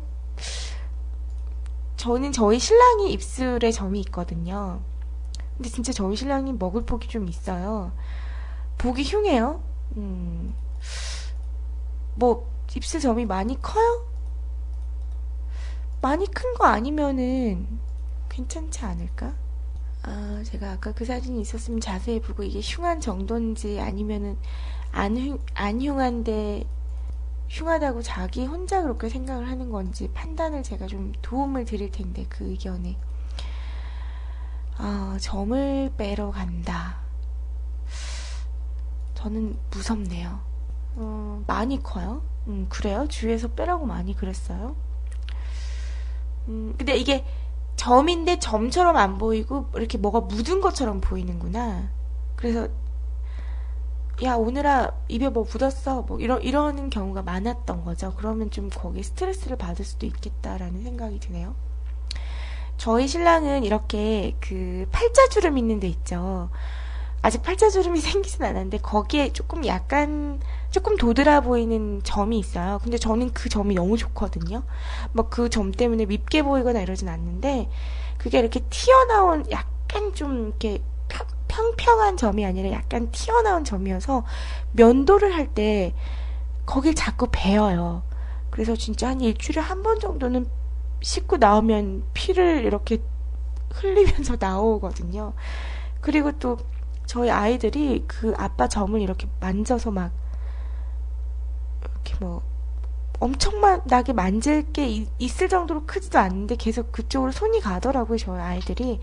[1.96, 4.80] 저는 저희 신랑이 입술에 점이 있거든요.
[5.56, 7.92] 근데 진짜 저희 신랑이 먹을 폭이 좀 있어요.
[8.78, 9.62] 보기 흉해요.
[9.98, 10.52] 음.
[12.16, 14.13] 뭐 입술 점이 많이 커요?
[16.04, 17.66] 많이 큰 거 아니면은
[18.28, 19.32] 괜찮지 않을까?
[20.02, 24.36] 아, 제가 아까 그 사진이 있었으면 자세히 보고 이게 흉한 정도인지 아니면은
[24.92, 26.64] 안, 흉, 안 흉한데
[27.48, 32.98] 흉하다고 자기 혼자 그렇게 생각을 하는 건지 판단을 제가 좀 도움을 드릴 텐데 그 의견에
[34.76, 36.98] 아, 점을 빼러 간다.
[39.14, 40.38] 저는 무섭네요.
[40.96, 42.20] 어, 많이 커요.
[42.46, 43.06] 음, 그래요?
[43.08, 44.76] 주위에서 빼라고 많이 그랬어요.
[46.48, 47.24] 음, 근데 이게
[47.76, 51.90] 점인데 점처럼 안 보이고 이렇게 뭐가 묻은 것처럼 보이는구나.
[52.36, 52.68] 그래서
[54.22, 58.14] 야 오늘아 입에 뭐 묻었어 뭐 이러 이러는 경우가 많았던 거죠.
[58.16, 61.54] 그러면 좀 거기에 스트레스를 받을 수도 있겠다라는 생각이 드네요.
[62.76, 66.50] 저희 신랑은 이렇게 그 팔자주름 있는 데 있죠.
[67.24, 72.80] 아직 팔자주름이 생기진 않았는데 거기에 조금 약간 조금 도드라 보이는 점이 있어요.
[72.82, 74.62] 근데 저는 그 점이 너무 좋거든요.
[75.12, 77.68] 막 그 점 때문에 밉게 보이거나 이러진 않는데
[78.18, 80.82] 그게 이렇게 튀어나온 약간 좀 이렇게
[81.48, 84.24] 평평한 점이 아니라 약간 튀어나온 점이어서
[84.72, 85.94] 면도를 할 때
[86.66, 88.02] 거길 자꾸 베어요.
[88.50, 90.46] 그래서 진짜 한 일주일에 한 번 정도는
[91.02, 92.98] 씻고 나오면 피를 이렇게
[93.72, 95.32] 흘리면서 나오거든요.
[96.00, 96.58] 그리고 또
[97.06, 100.12] 저희 아이들이 그 아빠 점을 이렇게 만져서 막
[101.82, 102.42] 이렇게 뭐
[103.20, 109.00] 엄청나게 만질 게 있을 정도로 크지도 않는데 계속 그쪽으로 손이 가더라고요 저희 아이들이.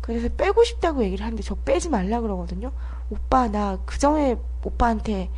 [0.00, 2.72] 그래서 빼고 싶다고 얘기를 하는데 저 빼지 말라 그러거든요.
[3.10, 5.30] 오빠 나그 점에 오빠한테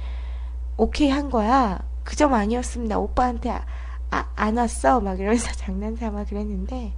[0.77, 1.81] 오케이 한 거야.
[2.05, 5.01] 그 점 아니었으면 나 오빠한테 아, 안 왔어.
[5.01, 6.95] 막 이러면서 장난삼아 그랬는데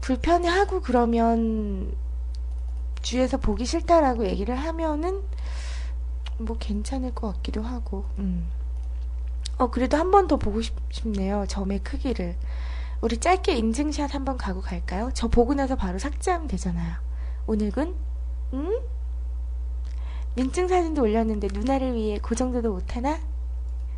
[0.00, 1.92] 불편해하고 그러면
[3.02, 5.22] 주위에서 보기 싫다라고 얘기를 하면은
[6.38, 8.04] 뭐 괜찮을 것 같기도 하고.
[8.18, 8.46] 음.
[9.58, 11.44] 어 그래도 한 번 더 보고 싶, 싶네요.
[11.48, 12.36] 점의 크기를.
[13.00, 15.10] 우리 짧게 인증샷 한 번 가고 갈까요?
[15.14, 16.96] 저 보고 나서 바로 삭제하면 되잖아요.
[17.46, 17.94] 오늘군?
[18.54, 18.80] 응?
[20.36, 23.18] 민증 사진도 올렸는데 누나를 위해 그 정도도 못하나?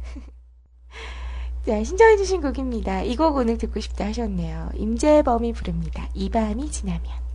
[1.66, 3.02] 네, 신청해주신 곡입니다.
[3.02, 4.70] 이 곡 오늘 듣고 싶다 하셨네요.
[4.74, 6.08] 임재범이 부릅니다.
[6.14, 7.29] 이 밤이 지나면.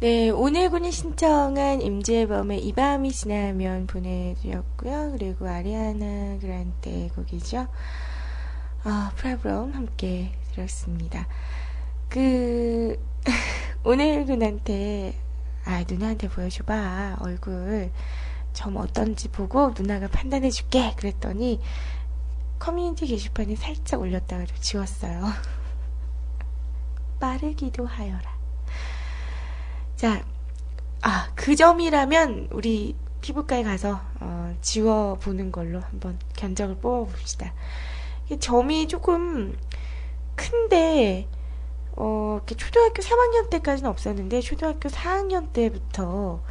[0.00, 5.12] 네, 오늘 군이 신청한 임재범의 이 밤이 지나면 보내드렸고요.
[5.12, 7.66] 그리고 아리아나 그란테 곡이죠.
[8.84, 11.26] 아, Problem 함께 들었습니다.
[12.10, 12.98] 그,
[13.84, 15.14] 오늘 군한테,
[15.64, 17.16] 아, 누나한테 보여줘봐.
[17.20, 17.90] 얼굴
[18.52, 20.94] 점 어떤지 보고 누나가 판단해줄게.
[20.96, 21.60] 그랬더니
[22.60, 25.24] 커뮤니티 게시판에 살짝 올렸다가 좀 지웠어요.
[27.18, 28.38] 빠르기도 하여라.
[29.96, 30.22] 자,
[31.02, 37.52] 아, 그 점이라면 우리 피부과에 가서 어, 지워보는 걸로 한번 견적을 뽑아봅시다.
[38.38, 39.58] 점이 조금
[40.36, 41.26] 큰데
[41.96, 46.42] 어, 이렇게 초등학교 3학년 때까지는 없었는데 초등학교 4학년 때부터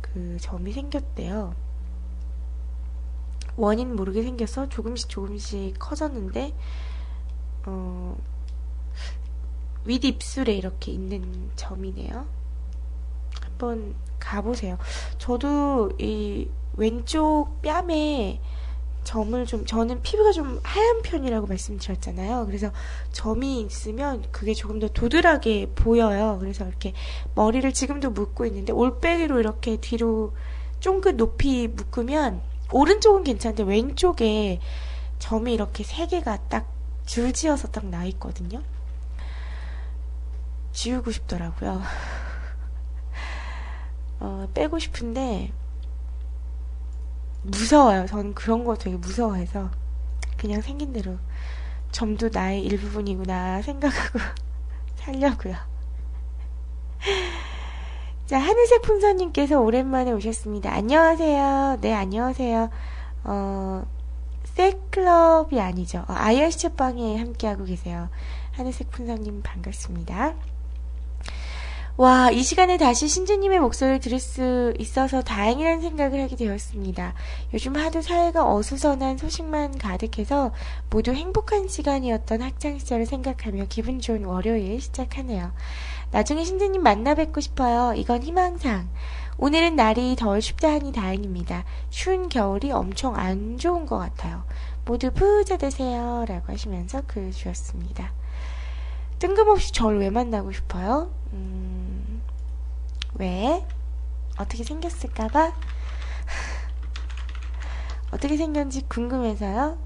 [0.00, 1.63] 그 점이 생겼대요.
[3.56, 6.54] 원인 모르게 생겨서 조금씩 조금씩 커졌는데
[7.66, 8.16] 어,
[9.84, 12.26] 윗입술에 이렇게 있는 점이네요.
[13.42, 14.78] 한번 가보세요.
[15.18, 18.40] 저도 이 왼쪽 뺨에
[19.04, 22.46] 점을 좀, 저는 피부가 좀 하얀 편이라고 말씀드렸잖아요.
[22.46, 22.72] 그래서
[23.12, 26.38] 점이 있으면 그게 조금 더 도드라게 보여요.
[26.40, 26.94] 그래서 이렇게
[27.34, 30.32] 머리를 지금도 묶고 있는데 올빼기로 이렇게 뒤로
[30.80, 32.40] 쫑긋 높이 묶으면
[32.74, 34.58] 오른쪽은 괜찮은데 왼쪽에
[35.20, 36.66] 점이 이렇게 세 개가 딱
[37.06, 38.62] 줄지어서 딱 나 있거든요.
[40.72, 41.80] 지우고 싶더라고요.
[44.18, 45.52] 어, 빼고 싶은데
[47.42, 48.06] 무서워요.
[48.06, 49.70] 저는 그런 거 되게 무서워해서
[50.36, 51.16] 그냥 생긴 대로
[51.92, 54.18] 점도 나의 일부분이구나 생각하고
[54.98, 55.54] 살려고요.
[58.26, 60.72] 자, 하늘색 풍선님께서 오랜만에 오셨습니다.
[60.72, 61.76] 안녕하세요.
[61.82, 62.70] 네, 안녕하세요.
[63.24, 63.86] 어,
[64.44, 66.06] 셀클럽이 아니죠.
[66.08, 68.08] 어, IRC 방에 함께하고 계세요.
[68.52, 70.36] 하늘색 풍선님 반갑습니다.
[71.98, 77.12] 와, 이 시간에 다시 신지님의 목소리를 들을 수 있어서 다행이라는 생각을 하게 되었습니다.
[77.52, 80.52] 요즘 하도 사회가 어수선한 소식만 가득해서
[80.90, 85.52] 모두 행복한 시간이었던 학창시절을 생각하며 기분 좋은 월요일 시작하네요.
[86.14, 87.92] 나중에 신지님 만나 뵙고 싶어요.
[87.96, 88.88] 이건 희망상.
[89.36, 91.64] 오늘은 날이 덜 춥다 하니 다행입니다.
[91.90, 94.44] 추운 겨울이 엄청 안 좋은 것 같아요.
[94.84, 96.24] 모두 부자 되세요.
[96.28, 98.12] 라고 하시면서 글 주셨습니다.
[99.18, 101.10] 뜬금없이 저를 왜 만나고 싶어요?
[101.32, 102.22] 음,
[103.14, 103.66] 왜?
[104.38, 105.50] 어떻게 생겼을까봐?
[108.12, 109.78] 어떻게 생겼는지 궁금해서요?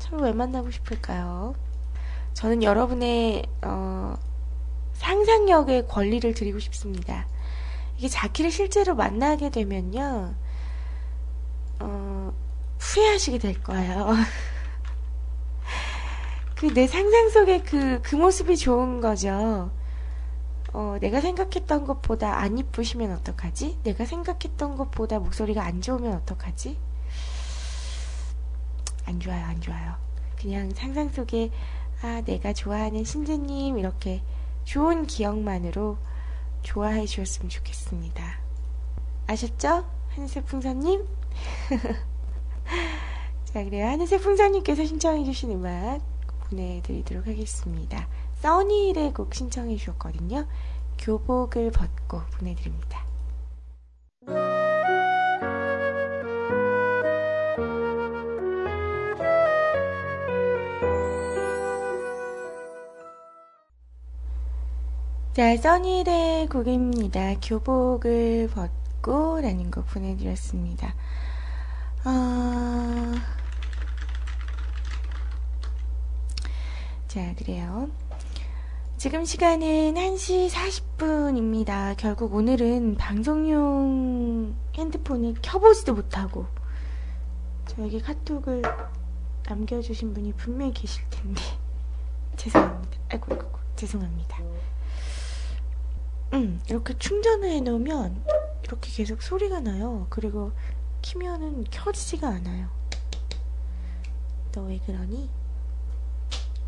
[0.00, 1.54] 저를 왜 만나고 싶을까요?
[2.34, 4.27] 저는 여러분의, 어,
[4.98, 7.26] 상상력의 권리를 드리고 싶습니다.
[7.96, 10.34] 이게 자키를 실제로 만나게 되면요,
[11.80, 12.32] 어,
[12.78, 14.14] 후회하시게 될 거예요.
[16.54, 19.70] 그 내 상상 속의 그, 그 모습이 좋은 거죠.
[20.72, 23.78] 어, 내가 생각했던 것보다 안 이쁘시면 어떡하지?
[23.84, 26.76] 내가 생각했던 것보다 목소리가 안 좋으면 어떡하지?
[29.06, 29.94] 안 좋아요, 안 좋아요.
[30.38, 31.50] 그냥 상상 속에,
[32.02, 34.22] 아, 내가 좋아하는 신주님, 이렇게
[34.68, 35.96] 좋은 기억만으로
[36.60, 38.22] 좋아해 주셨으면 좋겠습니다.
[39.26, 39.86] 아셨죠?
[40.10, 41.06] 하늘색 풍선님?
[43.46, 43.86] 자, 그래요.
[43.86, 46.02] 하늘색 풍선님께서 신청해주신 음악
[46.50, 48.06] 보내드리도록 하겠습니다.
[48.42, 50.46] 써니일의 곡 신청해 주셨거든요.
[50.98, 53.06] 교복을 벗고 보내드립니다.
[65.38, 67.34] 자, 써니일의 곡입니다.
[67.40, 70.96] 교복을 벗고 라는 곡 보내드렸습니다.
[72.02, 73.14] 아...
[77.06, 77.88] 자, 그래요.
[78.96, 81.96] 지금 시간은 1시 40분입니다.
[81.96, 86.46] 결국 오늘은 방송용 핸드폰을 켜보지도 못하고
[87.68, 88.62] 저에게 카톡을
[89.48, 91.40] 남겨주신 분이 분명히 계실 텐데
[92.34, 92.98] 죄송합니다.
[93.10, 94.42] 아이고 아이고 죄송합니다.
[96.34, 98.24] 음 이렇게 충전을 해놓으면
[98.64, 100.06] 이렇게 계속 소리가 나요.
[100.10, 100.52] 그리고
[101.02, 102.68] 키면은 켜지지가 않아요.
[104.52, 105.28] 너 왜 그러니?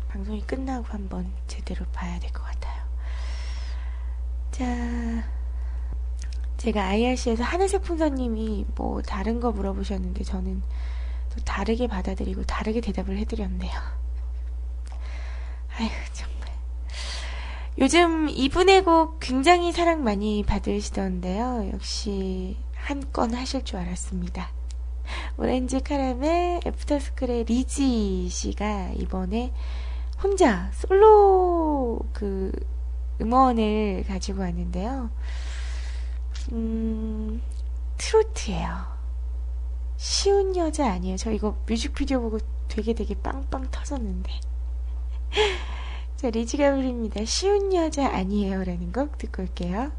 [0.09, 2.81] 방송이 끝나고 한번 제대로 봐야 될 것 같아요.
[4.51, 4.65] 자,
[6.57, 10.61] 제가 IRC에서 하늘색 풍선님이 뭐 다른 거 물어보셨는데 저는
[11.35, 13.71] 또 다르게 받아들이고 다르게 대답을 해드렸네요.
[15.77, 16.30] 아휴, 정말.
[17.79, 21.69] 요즘 이분의 곡 굉장히 사랑 많이 받으시던데요.
[21.73, 24.49] 역시 한 건 하실 줄 알았습니다.
[25.37, 29.53] 오렌지 카라멜 애프터스쿨의 리지 씨가 이번에
[30.21, 32.51] 혼자 솔로 그
[33.21, 35.09] 음원을 가지고 왔는데요.
[36.51, 37.41] 음,
[37.97, 38.91] 트로트예요.
[39.97, 41.17] 쉬운 여자 아니에요.
[41.17, 44.31] 저 이거 뮤직비디오 보고 되게 되게 빵빵 터졌는데.
[46.21, 47.25] 자, 리지가 부릅니다.
[47.25, 48.63] 쉬운 여자 아니에요.
[48.63, 49.91] 라는 곡 듣고 올게요.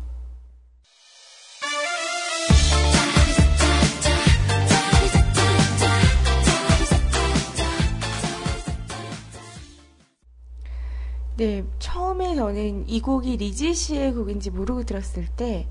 [11.37, 15.67] 네, 처음에 저는 이 곡이 리지 씨의 곡인지 모르고 들었을 때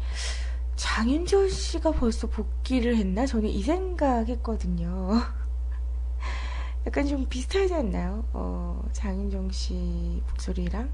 [0.75, 3.25] 장윤정 씨가 벌써 복귀를 했나?
[3.25, 5.40] 저는 이 생각했거든요.
[6.85, 8.25] 약간 좀 비슷하지 않나요?
[8.33, 10.89] 어, 장윤정 씨 목소리랑.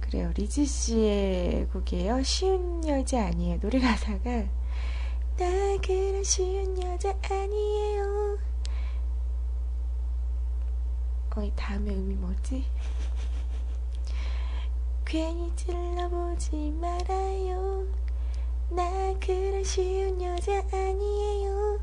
[0.00, 0.32] 그래요.
[0.34, 2.22] 리지 씨의 곡이에요.
[2.22, 3.60] 쉬운 여자 아니에요.
[3.60, 4.30] 노래 가사가
[5.36, 8.38] 나 그런 쉬운 여자 아니에요.
[11.36, 12.64] 어, 이 다음에 의미 뭐지?
[15.04, 17.84] 괜히 찔러보지 말아요.
[18.70, 21.80] 나 그런 쉬운 여자 아니에요.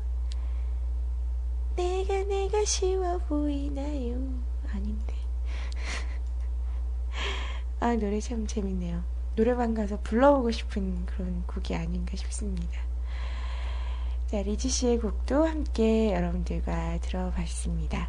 [1.76, 4.16] 내가 내가 쉬워 보이나요?
[4.72, 5.14] 아닌데.
[7.80, 9.02] 아, 노래 참 재밌네요.
[9.34, 12.78] 노래방 가서 불러보고 싶은 그런 곡이 아닌가 싶습니다.
[14.26, 18.08] 자, 리지 씨의 곡도 함께 여러분들과 들어봤습니다.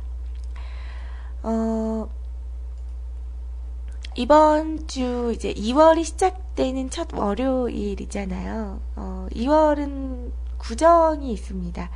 [1.43, 2.09] 어,
[4.15, 8.79] 이번 주 이제 2월이 시작되는 첫 월요일이잖아요.
[8.95, 11.89] 어, 2월은 구정이 있습니다.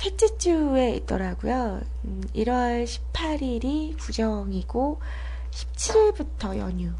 [0.00, 1.82] 셋째 주에 있더라고요.
[2.06, 4.98] 음, 1월 18일이 구정이고
[5.50, 6.90] 17일부터 연휴.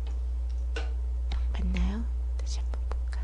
[1.54, 2.04] 맞나요?
[2.36, 3.22] 다시 한번 볼까?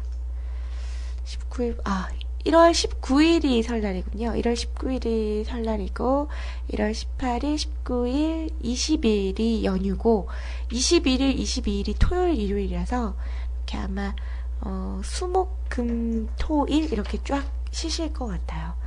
[1.26, 2.08] 19일, 아,
[2.46, 4.30] 1월 19일이 설날이군요.
[4.30, 6.30] 1월 19일이 설날이고,
[6.70, 10.30] 1월 18일, 19일, 20일이 연휴고,
[10.70, 13.14] 21일, 22일이 토요일, 일요일이라서,
[13.58, 14.14] 이렇게 아마,
[14.62, 18.85] 어, 수목, 금, 토, 일, 이렇게 쫙 쉬실 것 같아요.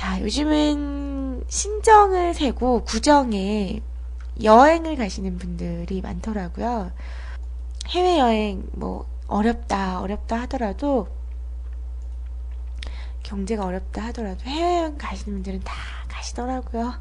[0.00, 3.82] 자, 요즘은 신정을 세고 구정에
[4.42, 6.90] 여행을 가시는 분들이 많더라고요.
[7.88, 11.06] 해외여행, 뭐, 어렵다, 어렵다 하더라도,
[13.22, 15.74] 경제가 어렵다 하더라도 해외여행 가시는 분들은 다
[16.08, 16.94] 가시더라고요.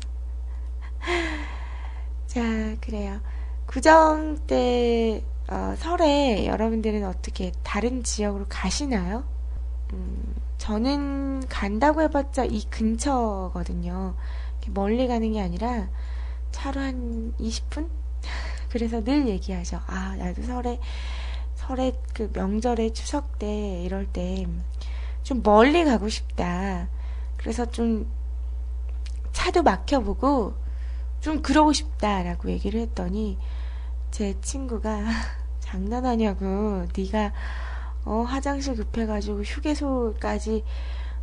[2.28, 2.42] 자,
[2.82, 3.22] 그래요.
[3.66, 9.24] 구정 때, 어, 설에 여러분들은 어떻게 다른 지역으로 가시나요?
[9.94, 14.16] 음, 저는 간다고 해봤자 이 근처거든요.
[14.68, 15.90] 멀리 가는 게 아니라
[16.52, 17.90] 차로 한 20분?
[18.70, 19.80] 그래서 늘 얘기하죠.
[19.88, 20.80] 아, 나도 설에,
[21.56, 24.46] 설에 그 명절에 추석 때 이럴 때
[25.30, 26.88] 좀 멀리 가고 싶다.
[27.38, 28.12] 그래서 좀
[29.32, 30.56] 차도 막혀보고
[31.22, 33.38] 좀 그러고 싶다라고 얘기를 했더니
[34.10, 35.04] 제 친구가
[35.60, 37.32] 장난하냐고 네가
[38.06, 40.64] 어 화장실 급해가지고 휴게소까지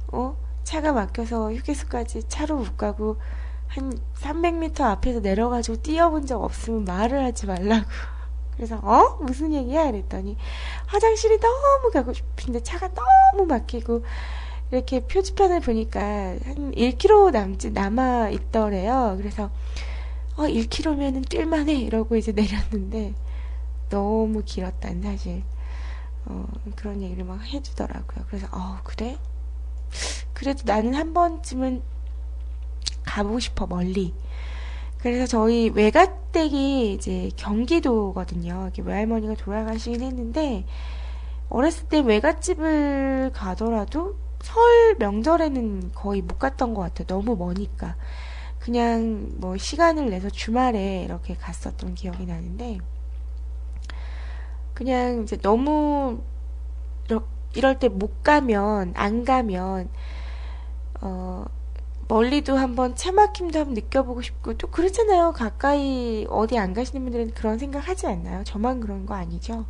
[0.08, 3.16] 어 차가 막혀서 휴게소까지 차로 못 가고
[3.68, 7.86] 한 300m 앞에서 내려가지고 뛰어본 적 없으면 말을 하지 말라고.
[8.56, 10.36] 그래서 어 무슨 얘기야 이랬더니
[10.86, 14.02] 화장실이 너무 가고 싶은데 차가 너무 막히고
[14.70, 19.14] 이렇게 표지판을 보니까 한 1km 남지 남아 있더래요.
[19.18, 19.50] 그래서
[20.36, 23.14] 어 1km면은 뛸만해 이러고 이제 내렸는데
[23.88, 25.42] 너무 길었다는 사실
[26.26, 28.24] 어, 그런 얘기를 막 해주더라고요.
[28.28, 29.18] 그래서 어 그래?
[30.32, 31.82] 그래도 나는 한 번쯤은
[33.04, 34.14] 가보고 싶어 멀리.
[34.98, 38.70] 그래서 저희 외가댁이 이제 경기도거든요.
[38.76, 40.64] 외할머니가 돌아가시긴 했는데
[41.48, 47.06] 어렸을 때 외갓집을 가더라도 설 명절에는 거의 못 갔던 것 같아요.
[47.06, 47.96] 너무 머니까.
[48.58, 52.78] 그냥 뭐 시간을 내서 주말에 이렇게 갔었던 기억이 나는데
[54.76, 56.20] 그냥 이제 너무
[57.54, 59.88] 이럴 때 못 가면 안 가면
[61.00, 61.44] 어
[62.08, 65.32] 멀리도 한번 차막힘도 한번 느껴보고 싶고 또 그렇잖아요.
[65.32, 68.44] 가까이 어디 안 가시는 분들은 그런 생각 하지 않나요?
[68.44, 69.66] 저만 그런 거 아니죠?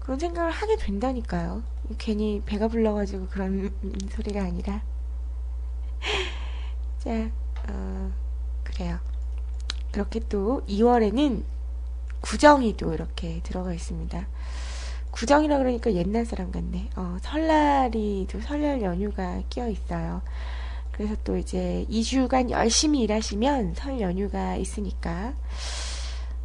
[0.00, 1.62] 그런 생각을 하게 된다니까요.
[1.98, 3.72] 괜히 배가 불러가지고 그런
[4.12, 4.82] 소리가 아니라.
[6.98, 7.10] 자,
[7.68, 8.12] 어,
[8.64, 8.98] 그래요.
[9.92, 11.44] 그렇게 또 2월에는
[12.20, 14.26] 구정이 또 이렇게 들어가 있습니다.
[15.10, 16.90] 구정이라 그러니까 옛날 사람 같네.
[16.96, 20.22] 어, 설날이 또 설날 연휴가 끼어 있어요.
[20.92, 25.34] 그래서 또 이제 2주간 열심히 일하시면 설 연휴가 있으니까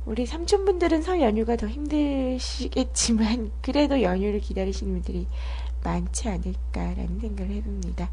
[0.06, 5.28] 우리 삼촌분들은 설 연휴가 더 힘드시겠지만 그래도 연휴를 기다리시는 분들이
[5.84, 8.10] 많지 않을까라는 생각을 해봅니다.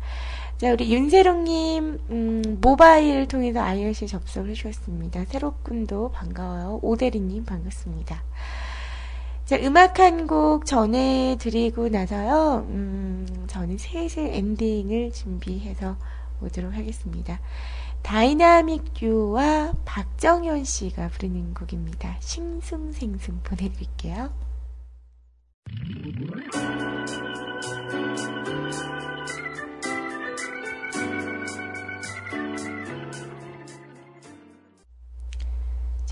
[0.63, 5.25] 자, 우리 윤세롱님, 음, 모바일 통해서 IRC 접속을 해주셨습니다.
[5.25, 6.79] 새롭군도 반가워요.
[6.83, 8.23] 오대리님 반갑습니다.
[9.45, 15.97] 자, 음악 한 곡 전해드리고 나서요, 음, 저는 슬슬 엔딩을 준비해서
[16.41, 17.41] 오도록 하겠습니다.
[18.03, 22.19] 다이나믹 듀오와 박정현 씨가 부르는 곡입니다.
[22.21, 24.31] 싱숭생숭 보내드릴게요.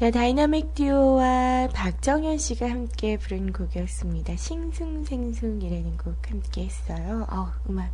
[0.01, 4.34] 자, 다이나믹 듀오와 박정현 씨가 함께 부른 곡이었습니다.
[4.34, 7.26] 싱숭생숭이라는 곡 함께 했어요.
[7.30, 7.90] 어, 음악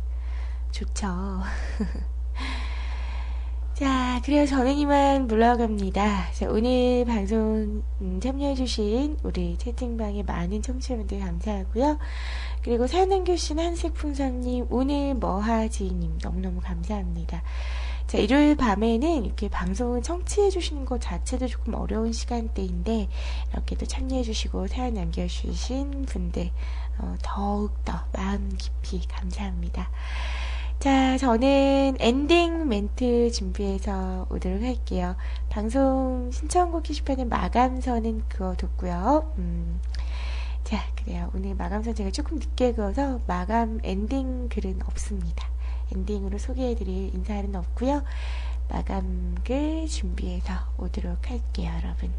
[0.71, 1.03] 좋죠.
[3.75, 4.45] 자, 그래요.
[4.45, 6.31] 저는 이만 물러갑니다.
[6.31, 11.99] 자, 오늘 방송 음, 참여해주신 우리 채팅방의 많은 청취자분들 감사하고요.
[12.63, 17.43] 그리고 사연남교신 한색풍선님, 오늘 뭐하지님 너무너무 감사합니다.
[18.07, 23.09] 자, 일요일 밤에는 이렇게 방송을 청취해 주시는 것 자체도 조금 어려운 시간대인데,
[23.51, 26.49] 이렇게 또 참여해 주시고 사연 남겨 주신 분들,
[26.99, 29.89] 어, 더욱더 마음 깊이 감사합니다.
[30.79, 35.17] 자, 저는 엔딩 멘트 준비해서 오도록 할게요.
[35.49, 39.33] 방송 신청곡 게시판에 마감선은 그어뒀고요.
[39.37, 39.81] 음,
[40.63, 41.29] 자, 그래요.
[41.35, 45.56] 오늘 마감선 제가 조금 늦게 그어서 마감 엔딩 글은 없습니다.
[45.93, 48.03] 엔딩으로 소개해드릴 인사는 없고요.
[48.69, 52.11] 마감글 준비해서 오도록 할게요, 여러분.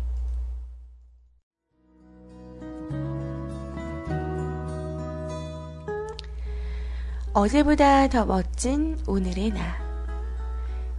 [7.33, 9.77] 어제보다 더 멋진 오늘의 나.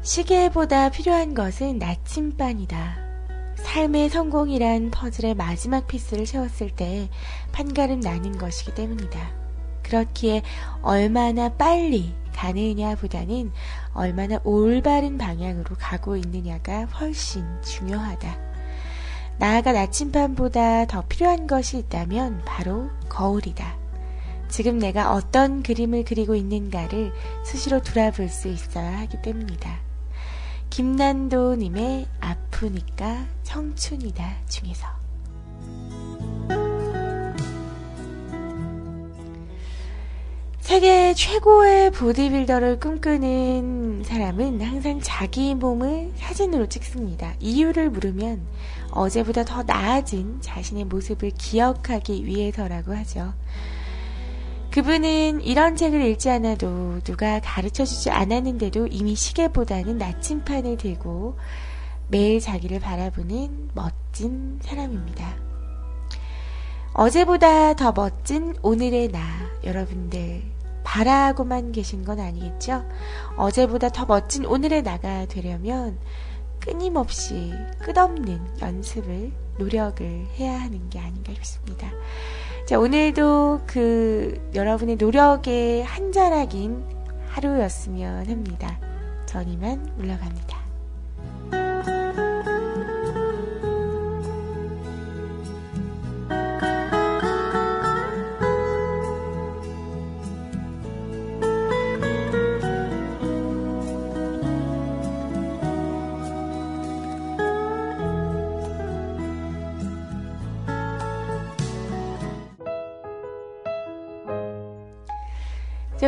[0.02, 3.10] 시계보다 필요한 것은 나침반이다.
[3.58, 7.10] 삶의 성공이란 퍼즐의 마지막 피스를 채웠을 때
[7.52, 9.20] 판가름 나는 것이기 때문이다.
[9.84, 10.44] 그렇기에
[10.82, 13.52] 얼마나 빨리 가느냐 보다는
[13.94, 18.38] 얼마나 올바른 방향으로 가고 있느냐가 훨씬 중요하다.
[19.40, 23.78] 나아가 나침반보다 더 필요한 것이 있다면 바로 거울이다.
[24.48, 27.12] 지금 내가 어떤 그림을 그리고 있는가를
[27.44, 29.78] 수시로 돌아볼 수 있어야 하기 때문이다.
[30.70, 34.88] 김난도님의 아프니까 청춘이다 중에서.
[40.70, 47.34] 세계 최고의 보디빌더를 꿈꾸는 사람은 항상 자기 몸을 사진으로 찍습니다.
[47.40, 48.46] 이유를 물으면
[48.92, 53.34] 어제보다 더 나아진 자신의 모습을 기억하기 위해서라고 하죠.
[54.70, 61.36] 그분은 이런 책을 읽지 않아도 누가 가르쳐 주지 않았는데도 이미 시계보다는 나침판을 들고
[62.10, 65.36] 매일 자기를 바라보는 멋진 사람입니다.
[66.94, 69.20] 어제보다 더 멋진 오늘의 나,
[69.64, 70.59] 여러분들,
[70.90, 72.84] 바라고만 계신 건 아니겠죠?
[73.38, 76.00] 어제보다 더 멋진 오늘의 나가 되려면
[76.60, 81.92] 끊임없이 끝없는 연습을, 노력을 해야 하는 게 아닌가 싶습니다.
[82.66, 86.84] 자, 오늘도 그 여러분의 노력의 한 자락인
[87.28, 88.80] 하루였으면 합니다.
[89.28, 90.69] 전 이만 물러갑니다.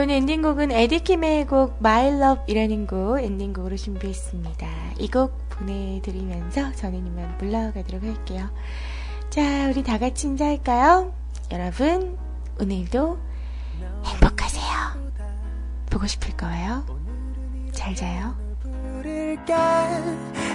[0.02, 4.68] 오늘 엔딩곡은 에디킴의 곡 My Love이라는 곡 엔딩곡으로 준비했습니다.
[4.98, 8.50] 이 곡 보내드리면서 저는 이만 물러가도록 할게요.
[9.30, 11.14] 자, 우리 다 같이 인사할까요?
[11.52, 12.18] 여러분,
[12.60, 13.20] 오늘도
[14.06, 14.66] 행복하세요.
[15.92, 16.84] 보고 싶을 거예요.
[17.72, 18.36] 잘 자요.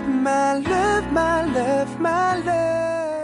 [0.09, 3.16] My love, my love, my love.